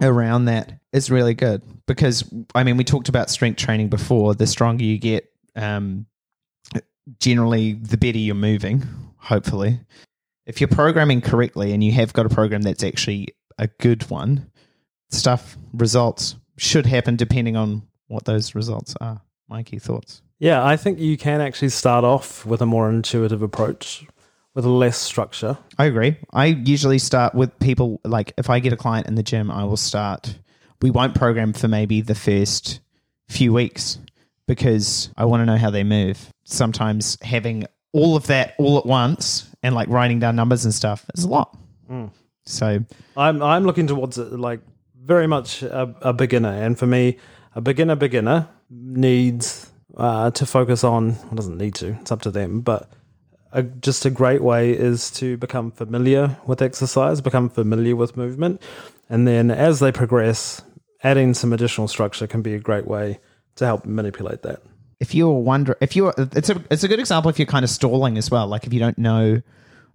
[0.00, 4.34] around that is really good because I mean we talked about strength training before.
[4.34, 6.06] The stronger you get, um,
[7.18, 8.86] generally the better you're moving.
[9.16, 9.80] Hopefully,
[10.46, 14.49] if you're programming correctly and you have got a program that's actually a good one,
[15.10, 19.20] stuff results should happen depending on what those results are.
[19.48, 20.22] Mikey, thoughts?
[20.38, 24.06] Yeah, I think you can actually start off with a more intuitive approach
[24.54, 25.58] with less structure.
[25.78, 26.16] I agree.
[26.32, 29.64] I usually start with people like if I get a client in the gym, I
[29.64, 30.38] will start.
[30.82, 32.80] We won't program for maybe the first
[33.28, 33.98] few weeks
[34.46, 36.32] because I want to know how they move.
[36.44, 41.04] Sometimes having all of that all at once and like writing down numbers and stuff
[41.14, 41.56] is a lot.
[41.90, 42.10] Mm.
[42.46, 42.84] So
[43.16, 44.60] I'm I'm looking towards it like
[45.02, 47.18] very much a, a beginner, and for me,
[47.54, 51.16] a beginner beginner needs uh, to focus on.
[51.16, 51.96] Well, doesn't need to.
[52.00, 52.90] It's up to them, but.
[53.52, 58.62] A, just a great way is to become familiar with exercise, become familiar with movement,
[59.08, 60.62] and then as they progress,
[61.02, 63.18] adding some additional structure can be a great way
[63.56, 64.62] to help manipulate that.
[65.00, 67.70] if you're wonder if you're it's a it's a good example if you're kind of
[67.70, 69.42] stalling as well like if you don't know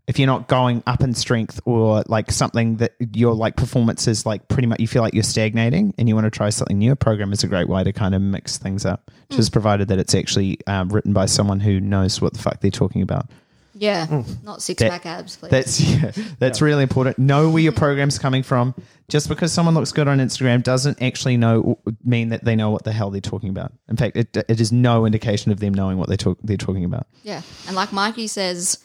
[0.07, 4.25] if you're not going up in strength or like something that your like performance is
[4.25, 6.91] like pretty much you feel like you're stagnating and you want to try something new
[6.91, 9.97] a program is a great way to kind of mix things up just provided that
[9.97, 13.27] it's actually um, written by someone who knows what the fuck they're talking about
[13.73, 15.49] Yeah, not six That- pack abs, please.
[15.49, 17.19] that's yeah, that's really important.
[17.19, 18.73] Know where your program's coming from.
[19.09, 22.83] Just because someone looks good on Instagram doesn't actually know mean that they know what
[22.85, 23.73] the hell they're talking about.
[23.89, 26.85] In fact, it, it is no indication of them knowing what they talk, they're talking
[26.85, 27.05] about.
[27.23, 28.79] yeah, and like Mikey says,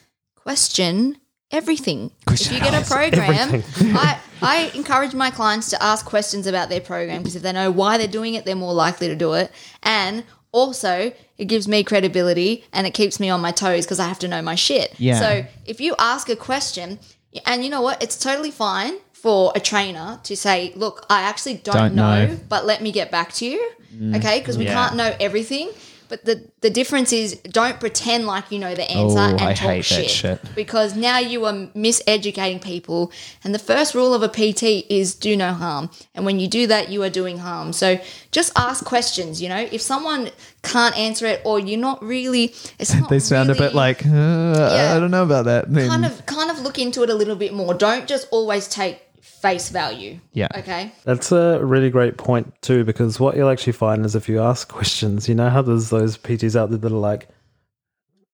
[0.51, 1.17] question
[1.53, 2.11] everything.
[2.27, 3.63] Question if you get a program,
[3.97, 7.71] I I encourage my clients to ask questions about their program because if they know
[7.71, 9.51] why they're doing it, they're more likely to do it,
[9.83, 14.09] and also it gives me credibility and it keeps me on my toes because I
[14.09, 14.89] have to know my shit.
[14.99, 15.19] Yeah.
[15.21, 16.99] So if you ask a question,
[17.47, 21.55] and you know what, it's totally fine for a trainer to say, "Look, I actually
[21.59, 22.37] don't, Don't know, know.
[22.49, 23.61] but let me get back to you."
[23.95, 24.17] Mm.
[24.19, 24.75] Okay, because we Yeah.
[24.75, 25.71] can't know everything.
[26.11, 29.55] But the, the difference is don't pretend like you know the answer Oh, and I
[29.55, 30.55] talk hate that shit, shit.
[30.57, 33.13] Because now you are miseducating people.
[33.45, 35.89] And the first rule of a PT is do no harm.
[36.15, 37.73] And when you do that, you are doing harm.
[37.73, 38.01] So
[38.33, 39.41] just ask questions.
[39.41, 40.31] You know, if someone
[40.63, 42.55] can't answer it or you're not really,
[43.01, 45.73] not They sound a bit like, uh, I don't know about that.
[45.73, 47.73] Kind of kind of look into it a little bit more.
[47.73, 49.01] Don't just always take
[49.41, 50.19] face value.
[50.33, 50.49] Yeah.
[50.55, 50.93] Okay.
[51.05, 54.69] That's a really great point too, because what you'll actually find is if you ask
[54.69, 57.29] questions, you know how there's those PTs out there that are like,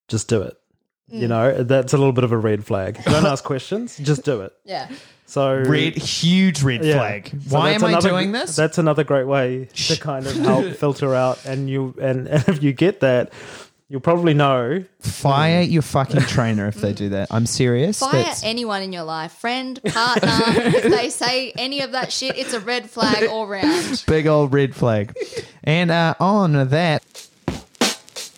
[0.07, 0.57] just do it.
[1.11, 1.19] Mm.
[1.19, 3.01] You know, that's a little bit of a red flag.
[3.05, 4.53] Don't ask questions, just do it.
[4.65, 4.89] Yeah.
[5.25, 6.95] So red, huge red yeah.
[6.95, 7.27] flag.
[7.47, 8.55] So Why that's am I another- doing this?
[8.55, 12.63] That's another great way to kind of help filter out, and you and, and if
[12.63, 13.31] you get that,
[13.89, 14.83] you'll probably know.
[14.99, 17.27] Fire your fucking trainer if they do that.
[17.31, 17.99] I'm serious.
[17.99, 20.29] Fire That's- anyone in your life, friend, partner.
[20.31, 24.03] if they say any of that shit, it's a red flag all round.
[24.07, 25.15] big old red flag.
[25.63, 27.03] And uh, on that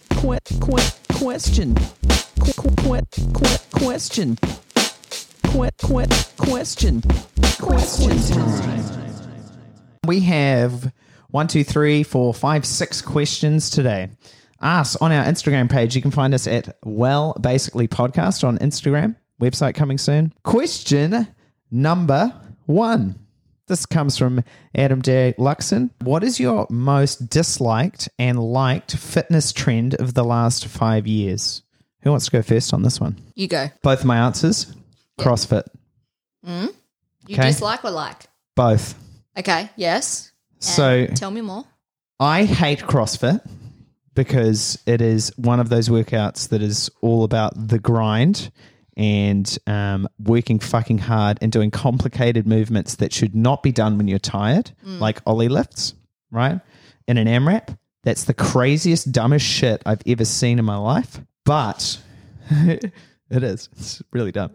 [0.09, 7.01] que- que- question, que- que- que- question, que- que- question,
[7.59, 8.83] question time.
[10.05, 10.91] We have
[11.29, 14.09] one, two, three, four, five, six questions today.
[14.61, 15.95] Us on our Instagram page.
[15.95, 19.15] You can find us at Well Basically Podcast on Instagram.
[19.41, 20.33] Website coming soon.
[20.43, 21.27] Question
[21.71, 22.33] number
[22.65, 23.15] one.
[23.67, 24.43] This comes from
[24.75, 25.33] Adam J.
[25.37, 25.91] Luxon.
[26.01, 31.61] What is your most disliked and liked fitness trend of the last five years?
[32.01, 33.17] Who wants to go first on this one?
[33.35, 33.67] You go.
[33.83, 34.73] Both my answers
[35.19, 35.63] CrossFit.
[36.45, 36.73] Mm.
[37.27, 37.47] You Okay.
[37.49, 38.25] dislike or like?
[38.55, 38.95] Both.
[39.37, 39.69] Okay.
[39.75, 40.31] Yes.
[40.55, 41.63] And So tell me more.
[42.19, 43.39] I hate CrossFit
[44.19, 48.51] because it is one of those workouts that is all about the grind
[48.97, 54.09] and um, working fucking hard and doing complicated movements that should not be done when
[54.09, 55.93] you're tired, like Oly lifts,
[56.31, 56.59] right?
[57.07, 57.77] In an AMRAP.
[58.03, 61.21] That's the craziest, dumbest shit I've ever seen in my life.
[61.45, 61.97] But
[62.51, 62.91] it
[63.31, 63.69] is.
[63.77, 64.51] It's really dumb.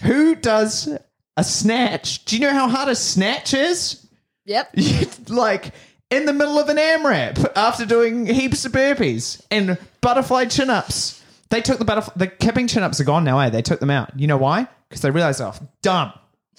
[0.00, 0.88] Who does
[1.36, 2.24] a snatch?
[2.24, 4.06] Do you know how hard a snatch is?
[4.46, 4.76] Yep.
[5.28, 5.74] like
[6.12, 11.22] in the middle of an AMRAP after doing heaps of burpees and butterfly chin ups.
[11.48, 13.48] They took the butterfly, the kipping chin ups are gone now, eh?
[13.50, 14.18] They took them out.
[14.18, 14.68] You know why?
[14.88, 16.12] Because they realized, oh, dumb.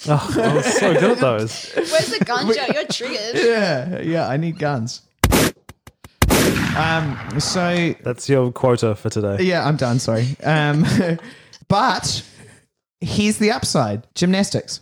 [0.07, 1.71] Oh, I was so good at those.
[1.75, 2.73] Where's the gunshot?
[2.73, 3.35] You're triggered.
[3.35, 5.03] Yeah, yeah, I need guns.
[6.75, 9.43] Um, so That's your quota for today.
[9.43, 9.99] yeah, I'm done.
[9.99, 10.35] Sorry.
[10.43, 10.85] Um,
[11.67, 12.23] but
[13.01, 14.81] here's the upside: gymnastics.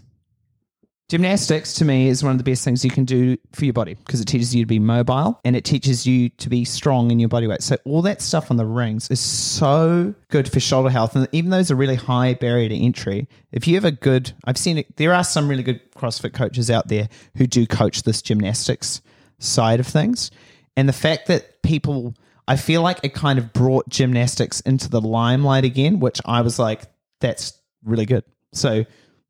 [1.12, 3.96] Gymnastics to me is one of the best things you can do for your body
[3.96, 7.20] because it teaches you to be mobile and it teaches you to be strong in
[7.20, 7.62] your body weight.
[7.62, 11.14] So all that stuff on the rings is so good for shoulder health.
[11.18, 14.32] And even though it's a really high barrier to entry, if you have a good,
[14.46, 14.96] I've seen it.
[14.96, 19.02] There are some really good CrossFit coaches out there who do coach this gymnastics
[19.38, 20.32] side of things,
[20.78, 22.16] and the fact that people,
[22.48, 26.58] I feel like it kind of brought gymnastics into the limelight again, which I was
[26.58, 26.84] like,
[27.20, 28.24] that's really good.
[28.54, 28.86] So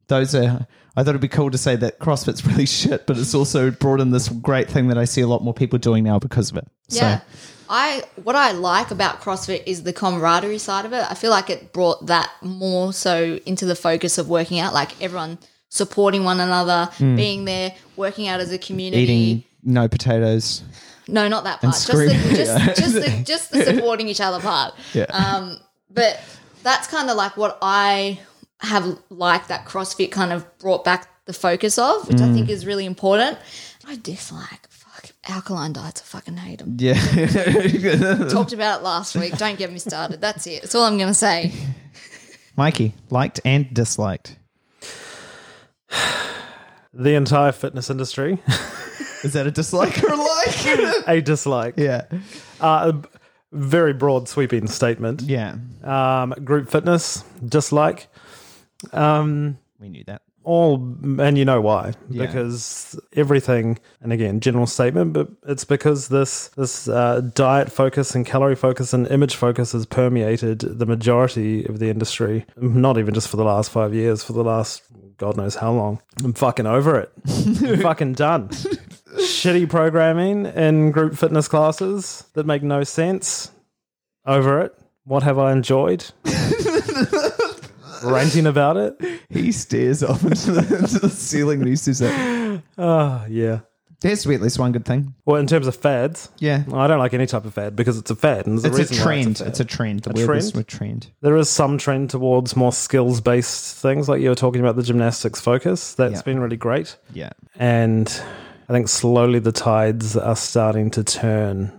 [0.10, 3.34] those are I thought it'd be cool to say that CrossFit's really shit, but it's
[3.34, 6.20] also brought in this great thing that I see a lot more people doing now
[6.20, 6.68] because of it.
[6.90, 7.20] Yeah.
[7.20, 7.26] So
[7.70, 11.10] I what I like about CrossFit is the camaraderie side of it.
[11.10, 15.02] I feel like it brought that more so into the focus of working out, like
[15.02, 19.04] everyone supporting one another, being there, working out as a community.
[19.04, 20.64] Eating no potatoes.
[21.08, 21.74] No, not that part.
[21.74, 24.74] Just the, just, just, the, just the supporting each other part.
[24.94, 25.06] Yeah.
[25.06, 25.58] Um,
[25.90, 26.22] but
[26.64, 28.20] that's kind of like what I
[28.62, 32.30] have liked that CrossFit kind of brought back the focus of, which Mm.
[32.32, 33.38] I think is really important.
[33.88, 36.02] I dislike fuck alkaline diets.
[36.02, 36.78] I fucking hate them.
[36.80, 36.94] Yeah.
[38.30, 39.38] Talked about it last week.
[39.38, 40.22] Don't get me started.
[40.22, 40.62] That's it.
[40.62, 41.52] That's all I'm going to say.
[42.58, 44.38] Mikey, liked and disliked.
[46.94, 48.40] The entire fitness industry,
[49.24, 51.08] Is that a dislike or a like?
[51.08, 51.76] a dislike.
[51.78, 52.04] yeah.
[52.60, 52.92] Uh,
[53.54, 55.22] very broad, sweeping statement.
[55.22, 55.56] Yeah.
[55.86, 58.08] Um, group fitness, dislike.
[58.92, 60.22] Um, We knew that.
[60.44, 60.76] all
[61.20, 61.94] and you know why.
[62.10, 62.26] Yeah.
[62.26, 68.26] because everything and again general statement but it's because this this uh, diet focus and
[68.26, 73.28] calorie focus and image focus has permeated the majority of the industry not even just
[73.30, 74.82] for the last five years for the last
[75.18, 76.02] god knows how long.
[76.24, 77.12] I'm fucking over it.
[77.28, 78.50] I'm fucking done.
[78.50, 83.52] Shitty programming in group fitness classes that make no sense.
[84.26, 84.74] Over it.
[85.04, 86.06] What have i enjoyed
[88.04, 92.62] ranting about it He stares off into the, into the ceiling and he says that.
[92.78, 93.60] Oh, yeah.
[94.02, 95.14] There has to be at least one good thing.
[95.26, 96.64] Well, in terms of fads, Yeah.
[96.74, 98.48] I don't like any type of fad because it's a fad.
[98.48, 99.42] And there's It's a reason why trend.
[99.42, 100.00] It's a trend.
[100.02, 100.56] The A word trend?
[100.58, 101.08] a trend.
[101.22, 104.82] there is some trend towards more skills based things, like you were talking about the
[104.84, 105.94] gymnastics focus.
[105.94, 106.22] That's Yeah.
[106.24, 106.98] been really great.
[107.14, 107.30] Yeah.
[107.58, 108.08] And
[108.68, 111.72] I think slowly the tides are starting to turn.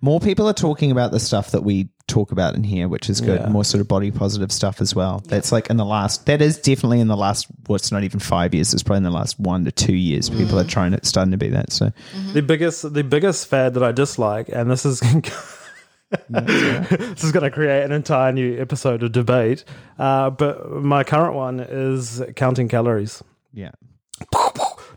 [0.00, 3.20] More people are talking about the stuff that we talk about in here, which is
[3.20, 3.40] good.
[3.40, 3.48] Yeah.
[3.48, 5.22] More sort of body positive stuff as well.
[5.26, 8.52] That's like in the last, that is definitely in the last, well, not even five
[8.54, 8.74] years.
[8.74, 10.28] It's probably in the last one to two years.
[10.28, 10.68] People are mm.
[10.68, 11.72] trying to, starting to be that.
[11.72, 12.32] So mm-hmm.
[12.32, 16.94] The biggest, the biggest fad that I dislike, and this is mm-hmm.
[16.94, 19.64] this is going to create an entire new episode of debate.
[19.98, 23.22] Uh, but my current one is counting calories.
[23.52, 23.70] yeah.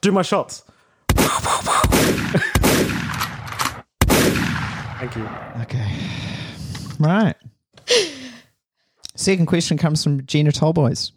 [0.01, 0.63] Do my shots.
[5.03, 5.29] Thank you.
[5.61, 6.22] Okay.
[7.03, 7.35] Right.
[9.15, 11.11] Second question comes from Gina Tallboys.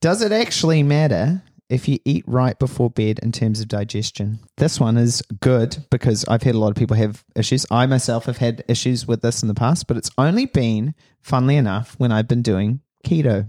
[0.00, 4.40] Does it actually matter if you eat right before bed in terms of digestion?
[4.56, 7.64] This one is good because I've had a lot of people have issues.
[7.70, 11.56] I myself have had issues with this in the past, but it's only been, funnily
[11.56, 13.46] enough, when I've been doing keto.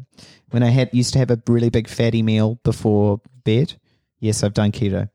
[0.51, 3.73] When I had used to have a really big fatty meal before bed.
[4.19, 5.09] Yes, I've done keto.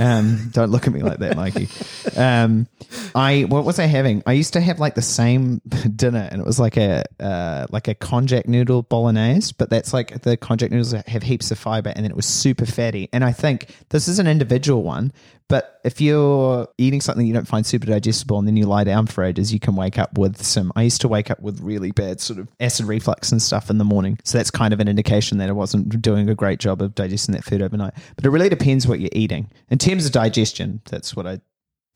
[0.00, 1.68] Um, don't look at me like that, Mikey.
[2.16, 2.66] Um,
[3.14, 4.22] I what was I having?
[4.26, 5.60] I used to have like the same
[5.96, 10.22] dinner, and it was like a uh, like a konjac noodle bolognese, but that's like
[10.22, 13.10] the konjac noodles have heaps of fiber, and then it was super fatty.
[13.12, 15.12] And I think this is an individual one,
[15.50, 19.08] but if you're eating something you don't find super digestible, and then you lie down
[19.08, 20.72] for ages, you can wake up with some.
[20.76, 23.78] I used to wake up with really bad sort of acid reflux and stuff in
[23.78, 26.80] the morning, so that's kind of an indication that I wasn't doing a great job
[26.80, 27.94] of digesting that food overnight.
[28.14, 30.82] But it really depends what you're eating in terms of digestion.
[30.88, 31.40] That's what I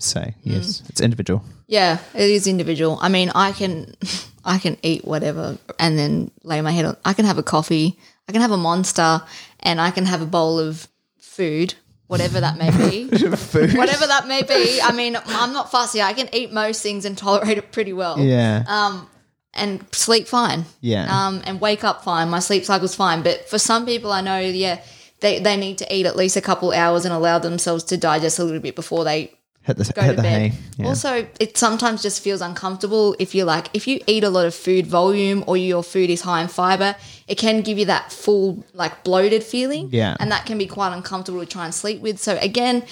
[0.00, 0.34] say.
[0.42, 0.50] Hmm.
[0.50, 1.44] Yes, it's individual.
[1.68, 2.98] Yeah, it is individual.
[3.00, 3.94] I mean, I can
[4.44, 6.96] I can eat whatever and then lay my head on.
[7.04, 9.22] I can have a coffee, I can have a monster,
[9.60, 10.88] and I can have a bowl of
[11.20, 11.74] food,
[12.06, 13.08] whatever that may be.
[13.36, 13.74] Food.
[13.74, 14.80] whatever that may be.
[14.82, 16.02] I mean, I'm not fussy.
[16.02, 18.18] I can eat most things and tolerate it pretty well.
[18.18, 18.64] Yeah.
[18.66, 19.08] Um,
[19.52, 20.64] and sleep fine.
[20.80, 21.06] Yeah.
[21.08, 22.28] Um, and wake up fine.
[22.28, 23.22] My sleep cycle's fine.
[23.22, 24.82] But for some people, I know, yeah,
[25.20, 28.38] they, they need to eat at least a couple hours and allow themselves to digest
[28.38, 29.32] a little bit before they
[29.64, 30.52] hit the go hit to the bed.
[30.52, 30.58] hay.
[30.76, 30.86] Yeah.
[30.86, 34.54] Also, it sometimes just feels uncomfortable if you like if you eat a lot of
[34.54, 36.94] food volume or your food is high in fiber,
[37.26, 39.88] it can give you that full like bloated feeling.
[39.90, 40.16] Yeah.
[40.20, 42.18] And that can be quite uncomfortable to try and sleep with.
[42.20, 42.84] So again,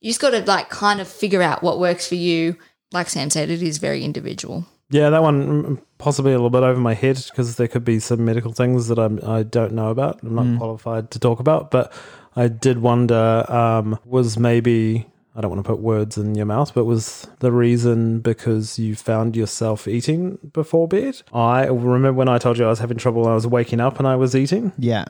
[0.00, 2.56] you just got to like kind of figure out what works for you.
[2.92, 4.66] Like Sam said, it is very individual.
[4.90, 7.98] Yeah, that one mm, possibly a little bit over my head because there could be
[7.98, 10.22] some medical things that I'm, I don't know about.
[10.22, 11.92] I'm not qualified to talk about, but
[12.36, 15.06] I did wonder um, was maybe
[15.36, 18.94] I don't want to put words in your mouth, but was the reason because you
[18.94, 21.22] found yourself eating before bed?
[21.32, 23.26] I remember when I told you I was having trouble.
[23.26, 25.04] I was waking up and I was eating, yeah.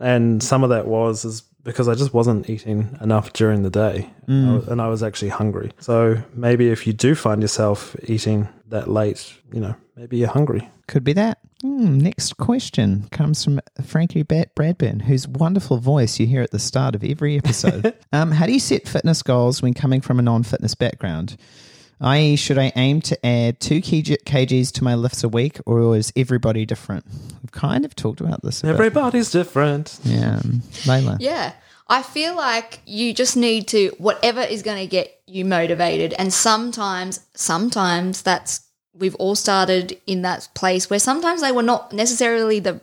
[0.00, 4.10] and some of that was is because I just wasn't eating enough during the day,
[4.28, 4.58] mm.
[4.58, 5.72] was- and I was actually hungry.
[5.80, 10.68] So maybe if you do find yourself eating that late, you know, maybe you're hungry.
[10.86, 11.38] Could be that.
[11.64, 16.58] Hmm, next question comes from Frankie Bat Bradburn, whose wonderful voice you hear at the
[16.58, 17.94] start of every episode.
[18.12, 21.38] um, how do you set fitness goals when coming from a non-fitness background?
[22.02, 25.96] I.e., should I aim to add two kg- kgs to my lifts a week, or
[25.96, 27.06] is everybody different?
[27.40, 28.62] We've kind of talked about this.
[28.62, 28.74] a bit.
[28.74, 29.98] Everybody's different.
[30.04, 30.40] yeah,
[30.82, 31.16] Leyla.
[31.18, 31.54] Yeah.
[31.88, 36.32] I feel like you just need to whatever is going to get you motivated and
[36.32, 38.63] sometimes sometimes that's
[38.98, 42.80] we've all started in that place where sometimes they were not necessarily the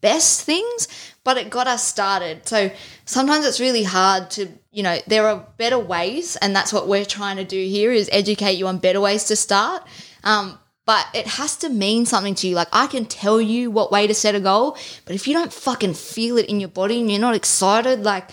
[0.00, 0.88] best things
[1.22, 2.48] but it got us started.
[2.48, 2.70] So
[3.04, 7.04] sometimes it's really hard to, you know, there are better ways and that's what we're
[7.04, 9.86] trying to do here is educate you on better ways to start.
[10.24, 12.56] Um but it has to mean something to you.
[12.56, 15.52] Like I can tell you what way to set a goal, but if you don't
[15.52, 18.30] fucking feel it in your body and you're not excited, like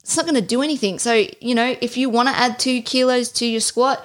[0.00, 0.98] it's not going to do anything.
[0.98, 4.04] So, you know, if you want to add two kilos to your squat,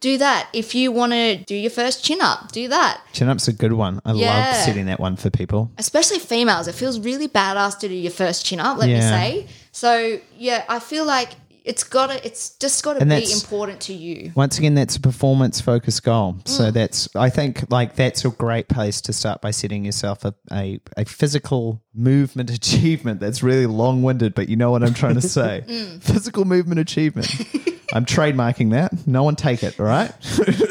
[0.00, 0.48] do that.
[0.52, 3.00] If you want to do your first chin up, do that.
[3.12, 4.00] Chin up's a good one.
[4.04, 4.46] I Yeah.
[4.48, 5.70] love setting that one for people.
[5.78, 9.46] Especially females, it feels really badass to do your first chin up, let me say.
[9.72, 11.30] So, yeah, I feel like
[11.64, 14.30] it's got to, it's just got to be important to you.
[14.36, 16.34] Once again, that's a performance focused goal.
[16.34, 16.48] Mm.
[16.48, 20.32] So that's, I think, like that's a great place to start by setting yourself a,
[20.52, 23.18] a, a physical movement achievement.
[23.18, 25.64] That's really long winded, but you know what I'm trying to say.
[25.76, 26.02] Mm.
[26.02, 27.28] Physical movement achievement.
[27.92, 29.06] I'm trademarking that.
[29.06, 30.12] No one take it, all right?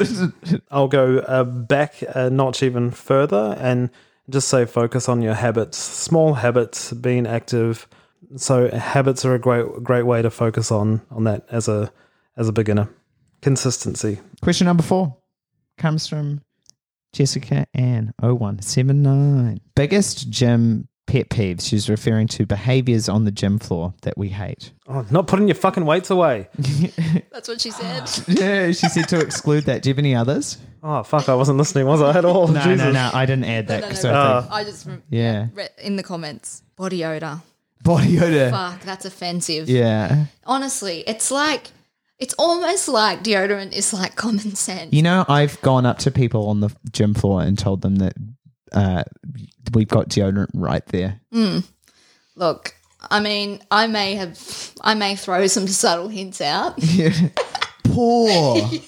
[0.70, 3.90] I'll go uh, back a notch even further and
[4.28, 7.88] just say focus on your habits, small habits, being active.
[8.36, 11.92] So habits are a great great way to focus on on that as a
[12.36, 12.88] as a beginner.
[13.42, 14.18] Consistency.
[14.42, 15.16] Question number four
[15.78, 16.42] comes from
[17.12, 19.60] Jessica Ann 0179.
[19.74, 21.68] Biggest gym pet peeves.
[21.68, 24.72] She's referring to behaviors on the gym floor that we hate.
[24.88, 26.48] Oh, not putting your fucking weights away.
[27.32, 28.08] That's what she said.
[28.28, 29.82] Yeah, she said to exclude that.
[29.82, 30.58] Do you have any others?
[30.82, 31.28] Oh fuck!
[31.28, 32.46] I wasn't listening, was I at all?
[32.56, 32.78] No, Jesus.
[32.78, 33.10] no, no.
[33.12, 33.80] I didn't add that.
[33.80, 34.12] No, no, 'cause no.
[34.12, 35.46] I think I just Yeah.
[35.54, 37.40] read in the comments body odor.
[37.82, 38.50] body odor.
[38.50, 39.68] Fuck, that's offensive.
[39.68, 40.26] Yeah.
[40.44, 41.68] Honestly, it's like
[42.18, 44.92] It's almost like deodorant is like common sense.
[44.94, 48.14] You know, I've gone up to people on the gym floor and told them that
[48.72, 49.04] uh,
[49.72, 51.20] we've got deodorant right there.
[52.34, 52.74] Look,
[53.10, 56.78] I mean, I may have, I may throw some subtle hints out.
[57.84, 58.68] Poor.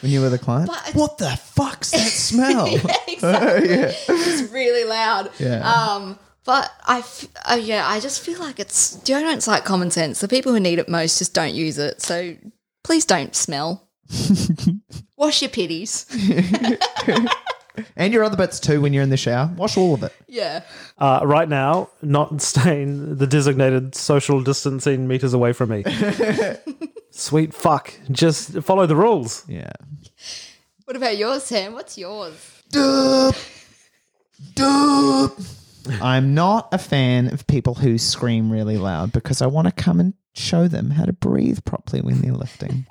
[0.00, 2.66] When you were the client, But what the fuck's that smell?
[2.68, 5.30] It's really loud.
[5.38, 5.60] Yeah.
[5.62, 10.18] Um, but I, f- uh, yeah, I just feel like it's deodorant's like common sense.
[10.20, 12.02] The people who need it most just don't use it.
[12.02, 12.34] So
[12.82, 13.88] please don't smell.
[15.16, 16.04] Wash your pitties.
[17.96, 19.50] And your other bits too when you're in the shower.
[19.56, 20.12] Wash all of it.
[20.26, 20.62] Yeah.
[20.98, 25.84] Uh, right now, not staying the designated social distancing meters away from me.
[27.10, 27.92] Sweet fuck.
[28.10, 29.44] Just follow the rules.
[29.48, 29.72] Yeah.
[30.84, 31.74] What about yours, Sam?
[31.74, 32.62] What's yours?
[36.00, 40.00] I'm not a fan of people who scream really loud because I want to come
[40.00, 42.86] and show them how to breathe properly when they're lifting.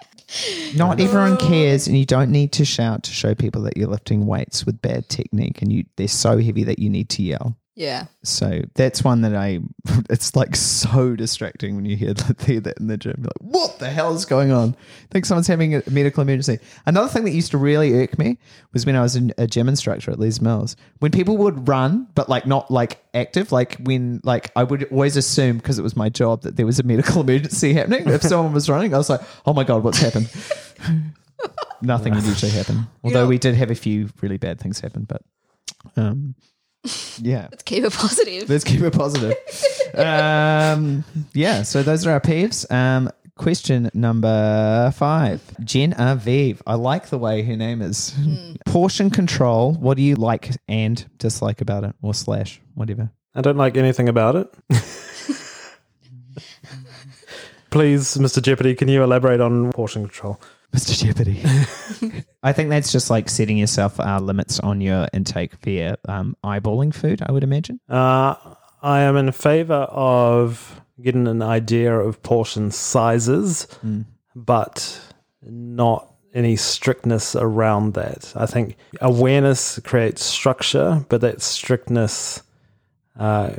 [0.76, 1.04] Not oh.
[1.04, 4.66] everyone cares, and you don't need to shout to show people that you're lifting weights
[4.66, 7.58] with bad technique, and you they're so heavy that you need to yell.
[7.82, 8.06] Yeah.
[8.24, 9.60] So that's one that I.
[10.12, 13.16] It's like so distracting when you hear that, hear that in the gym.
[13.18, 14.76] You're like, what the hell is going on?
[14.76, 16.60] I think someone's having a medical emergency.
[16.86, 18.38] Another thing that used to really irk me
[18.72, 20.76] was when I was in a gym instructor at Les Mills.
[21.00, 25.18] When people would run, but like not like active, like when like I would always
[25.18, 28.08] assume because it was my job that there was a medical emergency happening.
[28.08, 30.30] If someone was running, I was like, oh my god, what's happened?
[31.82, 32.88] Nothing would usually happen.
[33.04, 35.24] Although know- we did have a few really bad things happen, but
[35.96, 36.36] um,
[37.18, 37.48] yeah.
[37.52, 38.50] Let's keep it positive.
[38.50, 39.36] Let's keep it positive.
[39.96, 41.04] um,
[41.34, 42.70] yeah, so those are our peeves.
[42.72, 45.42] Um, question number five.
[45.64, 46.62] Jen Aviv.
[46.66, 48.16] I like the way her name is.
[48.66, 49.74] Portion control.
[49.74, 51.96] What do you like and dislike about it?
[52.02, 53.12] Or slash, whatever.
[53.34, 54.54] I don't like anything about it.
[57.70, 58.42] Please, Mr.
[58.42, 60.40] Jeopardy, can you elaborate on portion control?
[60.72, 60.98] Mr.
[60.98, 61.42] Jeopardy.
[62.44, 66.94] I think that's just like setting yourself uh, limits on your intake via um, eyeballing
[66.94, 67.80] food, I would imagine.
[67.90, 68.36] Uh,
[68.82, 73.68] I am in favor of getting an idea of portion sizes,
[74.36, 75.02] but
[75.44, 78.32] not any strictness around that.
[78.36, 82.42] I think awareness creates structure, but that strictness
[83.20, 83.52] uh,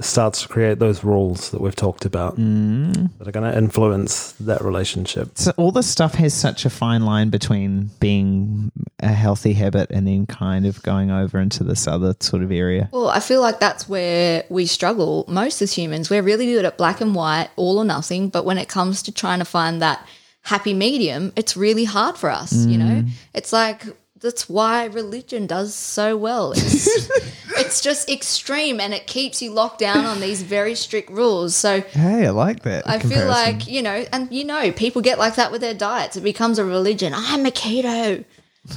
[0.00, 3.10] starts to create those rules that we've talked about mm.
[3.18, 5.36] that are going to influence that relationship.
[5.36, 10.06] So all this stuff has such a fine line between being a healthy habit and
[10.06, 12.88] then kind of going over into this other sort of area.
[12.92, 16.08] Well, I feel like that's where we struggle most as humans.
[16.08, 19.12] We're really good at black and white, all or nothing, but when it comes to
[19.12, 20.06] trying to find that
[20.42, 23.02] happy medium, it's really hard for us, you know?
[23.02, 23.10] Mm.
[23.34, 23.84] It's like
[24.22, 26.52] that's why religion does so well.
[26.52, 27.10] It's,
[27.58, 31.54] it's just extreme and it keeps you locked down on these very strict rules.
[31.54, 32.88] So Hey, I like that.
[32.88, 36.16] I feel like, you know, and you know, people get like that with their diets.
[36.16, 37.12] It becomes a religion.
[37.14, 38.24] I'm a keto.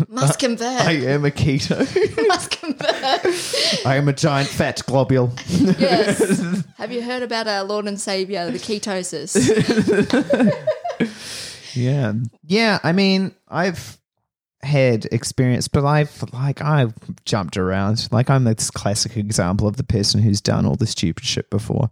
[0.10, 0.82] Must convert.
[0.82, 1.78] I am a keto.
[2.28, 3.86] Must convert.
[3.86, 5.32] I am a giant fat globule.
[5.48, 6.64] Yes.
[6.78, 9.36] Have you heard about our Lord and Savior, the ketosis?
[11.76, 12.14] Yeah.
[12.48, 13.98] Yeah, I mean, I've
[14.66, 16.94] had experience, but I've like I've
[17.26, 18.08] jumped around.
[18.12, 21.90] Like I'm this classic example of the person who's done all the stupid shit before.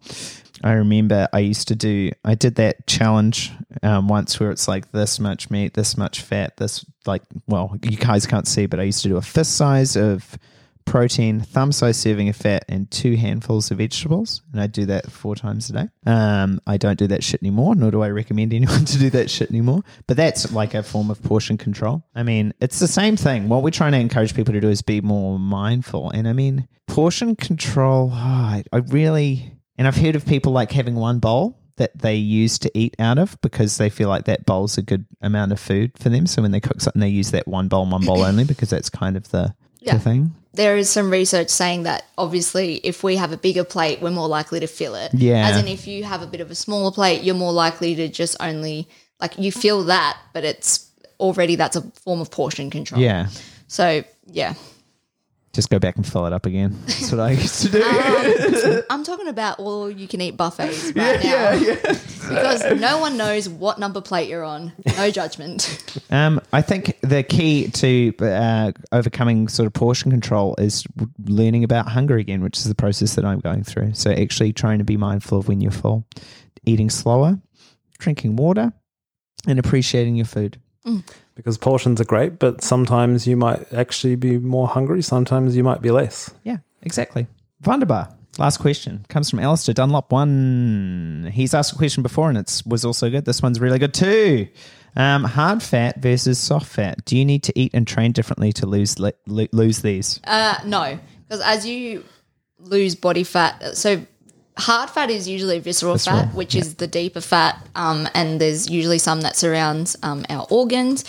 [0.64, 3.52] I remember I used to do I did that challenge
[3.82, 7.98] um, once where it's like this much meat, this much fat, this like well, you
[7.98, 10.38] guys can't see, but I used to do a fist size of
[10.86, 14.42] protein, thumb size serving of fat, and two handfuls of vegetables.
[14.52, 15.88] And I do that four times a day.
[16.06, 19.30] Um, I don't do that shit anymore, nor do I recommend anyone to do that
[19.30, 19.82] shit anymore.
[20.08, 22.04] But that's like a form of portion control.
[22.16, 23.50] I mean, it's the same thing.
[23.50, 26.10] What we're trying to encourage people to do is be more mindful.
[26.12, 30.72] And I mean, portion control, oh, I, I really, and I've heard of people like
[30.72, 34.46] having one bowl that they use to eat out of because they feel like that
[34.46, 36.28] bowl's a good amount of food for them.
[36.28, 38.92] So when they cook something, they use that one bowl, one bowl only because that's
[38.92, 39.96] kind of the, Yeah.
[39.96, 40.36] the thing.
[40.54, 44.28] There is some research saying that obviously if we have a bigger plate, we're more
[44.28, 45.14] likely to fill it.
[45.14, 45.48] Yeah.
[45.48, 48.08] As in if you have a bit of a smaller plate, you're more likely to
[48.08, 48.88] just only
[49.20, 50.90] like you feel that, but it's
[51.20, 53.02] already that's a form of portion control.
[53.02, 53.28] Yeah.
[53.68, 54.54] So yeah.
[55.54, 56.76] Just go back and fill it up again.
[56.88, 58.84] That's what I used to do.
[58.90, 61.60] I'm talking about all you can eat buffets right now.
[61.60, 64.74] because no one knows what number plate you're on.
[64.98, 65.80] No judgment.
[66.10, 70.86] Um, I think the key to uh, overcoming sort of portion control is
[71.26, 73.94] learning about hunger again, which is the process that I'm going through.
[73.96, 76.06] So actually trying to be mindful of when you're full,
[76.66, 77.40] eating slower,
[77.98, 78.74] drinking water,
[79.48, 80.60] and appreciating your food.
[81.36, 85.82] Because portions are great, but sometimes you might actually be more hungry, sometimes you might
[85.82, 86.34] be less.
[86.44, 87.28] Yeah, exactly.
[87.66, 88.10] Wunderbar.
[88.38, 90.12] Last question comes from Alistair Dunlop.
[90.12, 91.30] One.
[91.32, 93.26] He's asked a question before and it was also good.
[93.26, 94.48] This one's really good too.
[94.96, 97.06] Um, hard fat versus soft fat.
[97.06, 100.20] Do you need to eat and train differently to lose lo- lo- lose these?
[100.24, 102.04] Uh, no, because as you
[102.60, 104.06] lose body fat, so
[104.58, 108.70] hard fat is usually visceral, Visceral, fat, which is the deeper fat, um, and there's
[108.70, 111.06] usually some that surrounds um, our organs.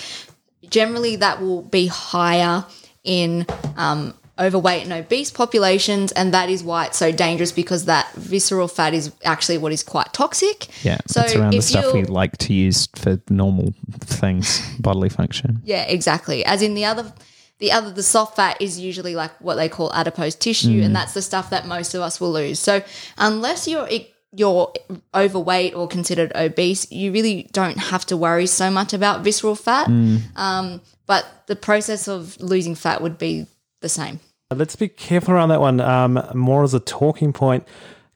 [0.68, 2.64] Generally, that will be higher
[3.04, 8.10] in um, overweight and obese populations, and that is why it's so dangerous because that
[8.14, 10.66] visceral fat is actually what is quite toxic.
[10.84, 15.10] Yeah, So it's around the stuff we you like to use for normal things, bodily
[15.10, 15.60] function.
[15.64, 16.44] Yeah, exactly.
[16.44, 17.12] As in the other
[17.58, 20.86] the other the soft fat is usually like what they call adipose tissue Mm.
[20.86, 22.58] and that's the stuff that most of us will lose.
[22.58, 22.82] So
[23.18, 23.88] unless you're
[24.36, 24.72] you're
[25.14, 29.86] overweight or considered obese, you really don't have to worry so much about visceral fat.
[29.86, 30.22] Mm.
[30.36, 33.46] Um, but the process of losing fat would be
[33.80, 34.18] the same.
[34.52, 35.80] Let's be careful around that one.
[35.80, 37.66] Um, more as a talking point,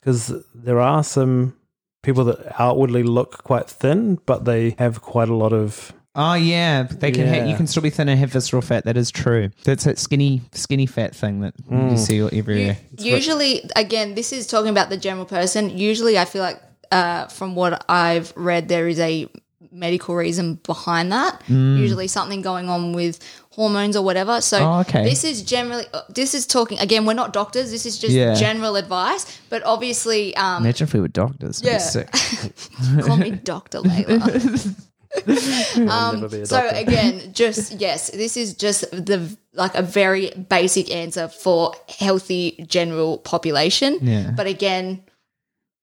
[0.01, 1.55] because there are some
[2.03, 5.93] people that outwardly look quite thin, but they have quite a lot of.
[6.21, 7.29] Oh yeah, they can.
[7.29, 8.85] Ha- you can still be thin and have visceral fat.
[8.87, 9.51] That is true.
[9.65, 12.77] That's that skinny, skinny fat thing that you see everywhere.
[12.99, 15.71] Usually, again, this is talking about the general person.
[15.79, 16.61] Usually, I feel like
[16.91, 19.29] uh, from what I've read, there is a
[19.71, 21.41] medical reason behind that.
[21.49, 24.41] Usually, something going on with hormones or whatever.
[24.41, 25.05] So, Oh, okay.
[25.05, 27.07] this is generally uh, this is talking again.
[27.07, 27.71] We're not doctors.
[27.71, 28.35] This is just Yeah.
[28.35, 29.39] general advice.
[29.51, 31.61] But obviously, um, Imagine if we were doctors.
[31.63, 31.79] It'd Yeah.
[31.79, 32.11] sick.
[33.07, 34.75] call me Doctor Leyla.
[35.27, 41.73] a So again, just yes, this is just the like a very basic answer for
[41.89, 43.99] healthy general population.
[44.03, 44.33] Yeah.
[44.37, 45.03] But again,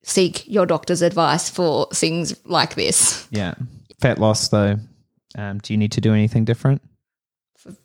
[0.02, 3.26] seek your doctor's advice for things like this.
[3.30, 3.54] Yeah.
[4.00, 4.76] Fat loss though.
[5.36, 6.80] Um, do you need to do anything different?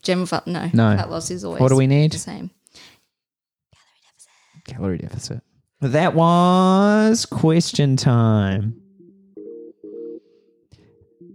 [0.04, 0.96] General fat no, No.
[0.96, 2.12] fat loss is always What do we need?
[2.12, 2.52] the same.
[3.72, 4.32] Calorie deficit.
[4.68, 5.42] Calorie deficit.
[5.82, 8.81] That was question time.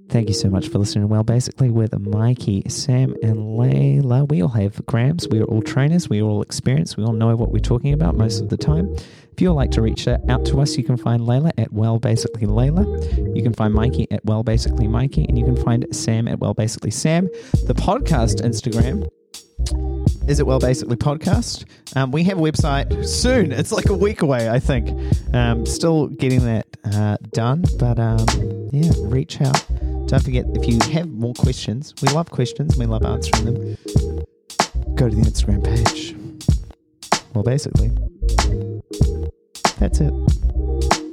[0.09, 1.09] Thank you so much for listening.
[1.09, 5.27] Well, basically, with Mikey, Sam, and Leyla, we all have grams.
[5.29, 6.09] We are all trainers.
[6.09, 6.97] We are all experienced.
[6.97, 8.95] We all know what we're talking about most of the time.
[9.33, 12.47] If you'd like to reach out to us, you can find Leyla at Well Basically
[12.47, 13.37] Leyla.
[13.37, 16.55] You can find Mikey at Well Basically Mikey, and you can find Sam at Well
[16.55, 17.29] Basically Sam.
[17.67, 19.09] The podcast Instagram
[20.29, 21.65] is it well basically podcast
[21.97, 24.91] um, we have a website soon it's like a week away i think
[25.35, 28.19] um, still getting that uh, done but um,
[28.73, 29.65] yeah reach out
[30.07, 33.77] don't forget if you have more questions we love questions we love answering them
[34.95, 36.15] go to the instagram page.
[37.35, 37.91] Well basically
[39.79, 41.06] that's it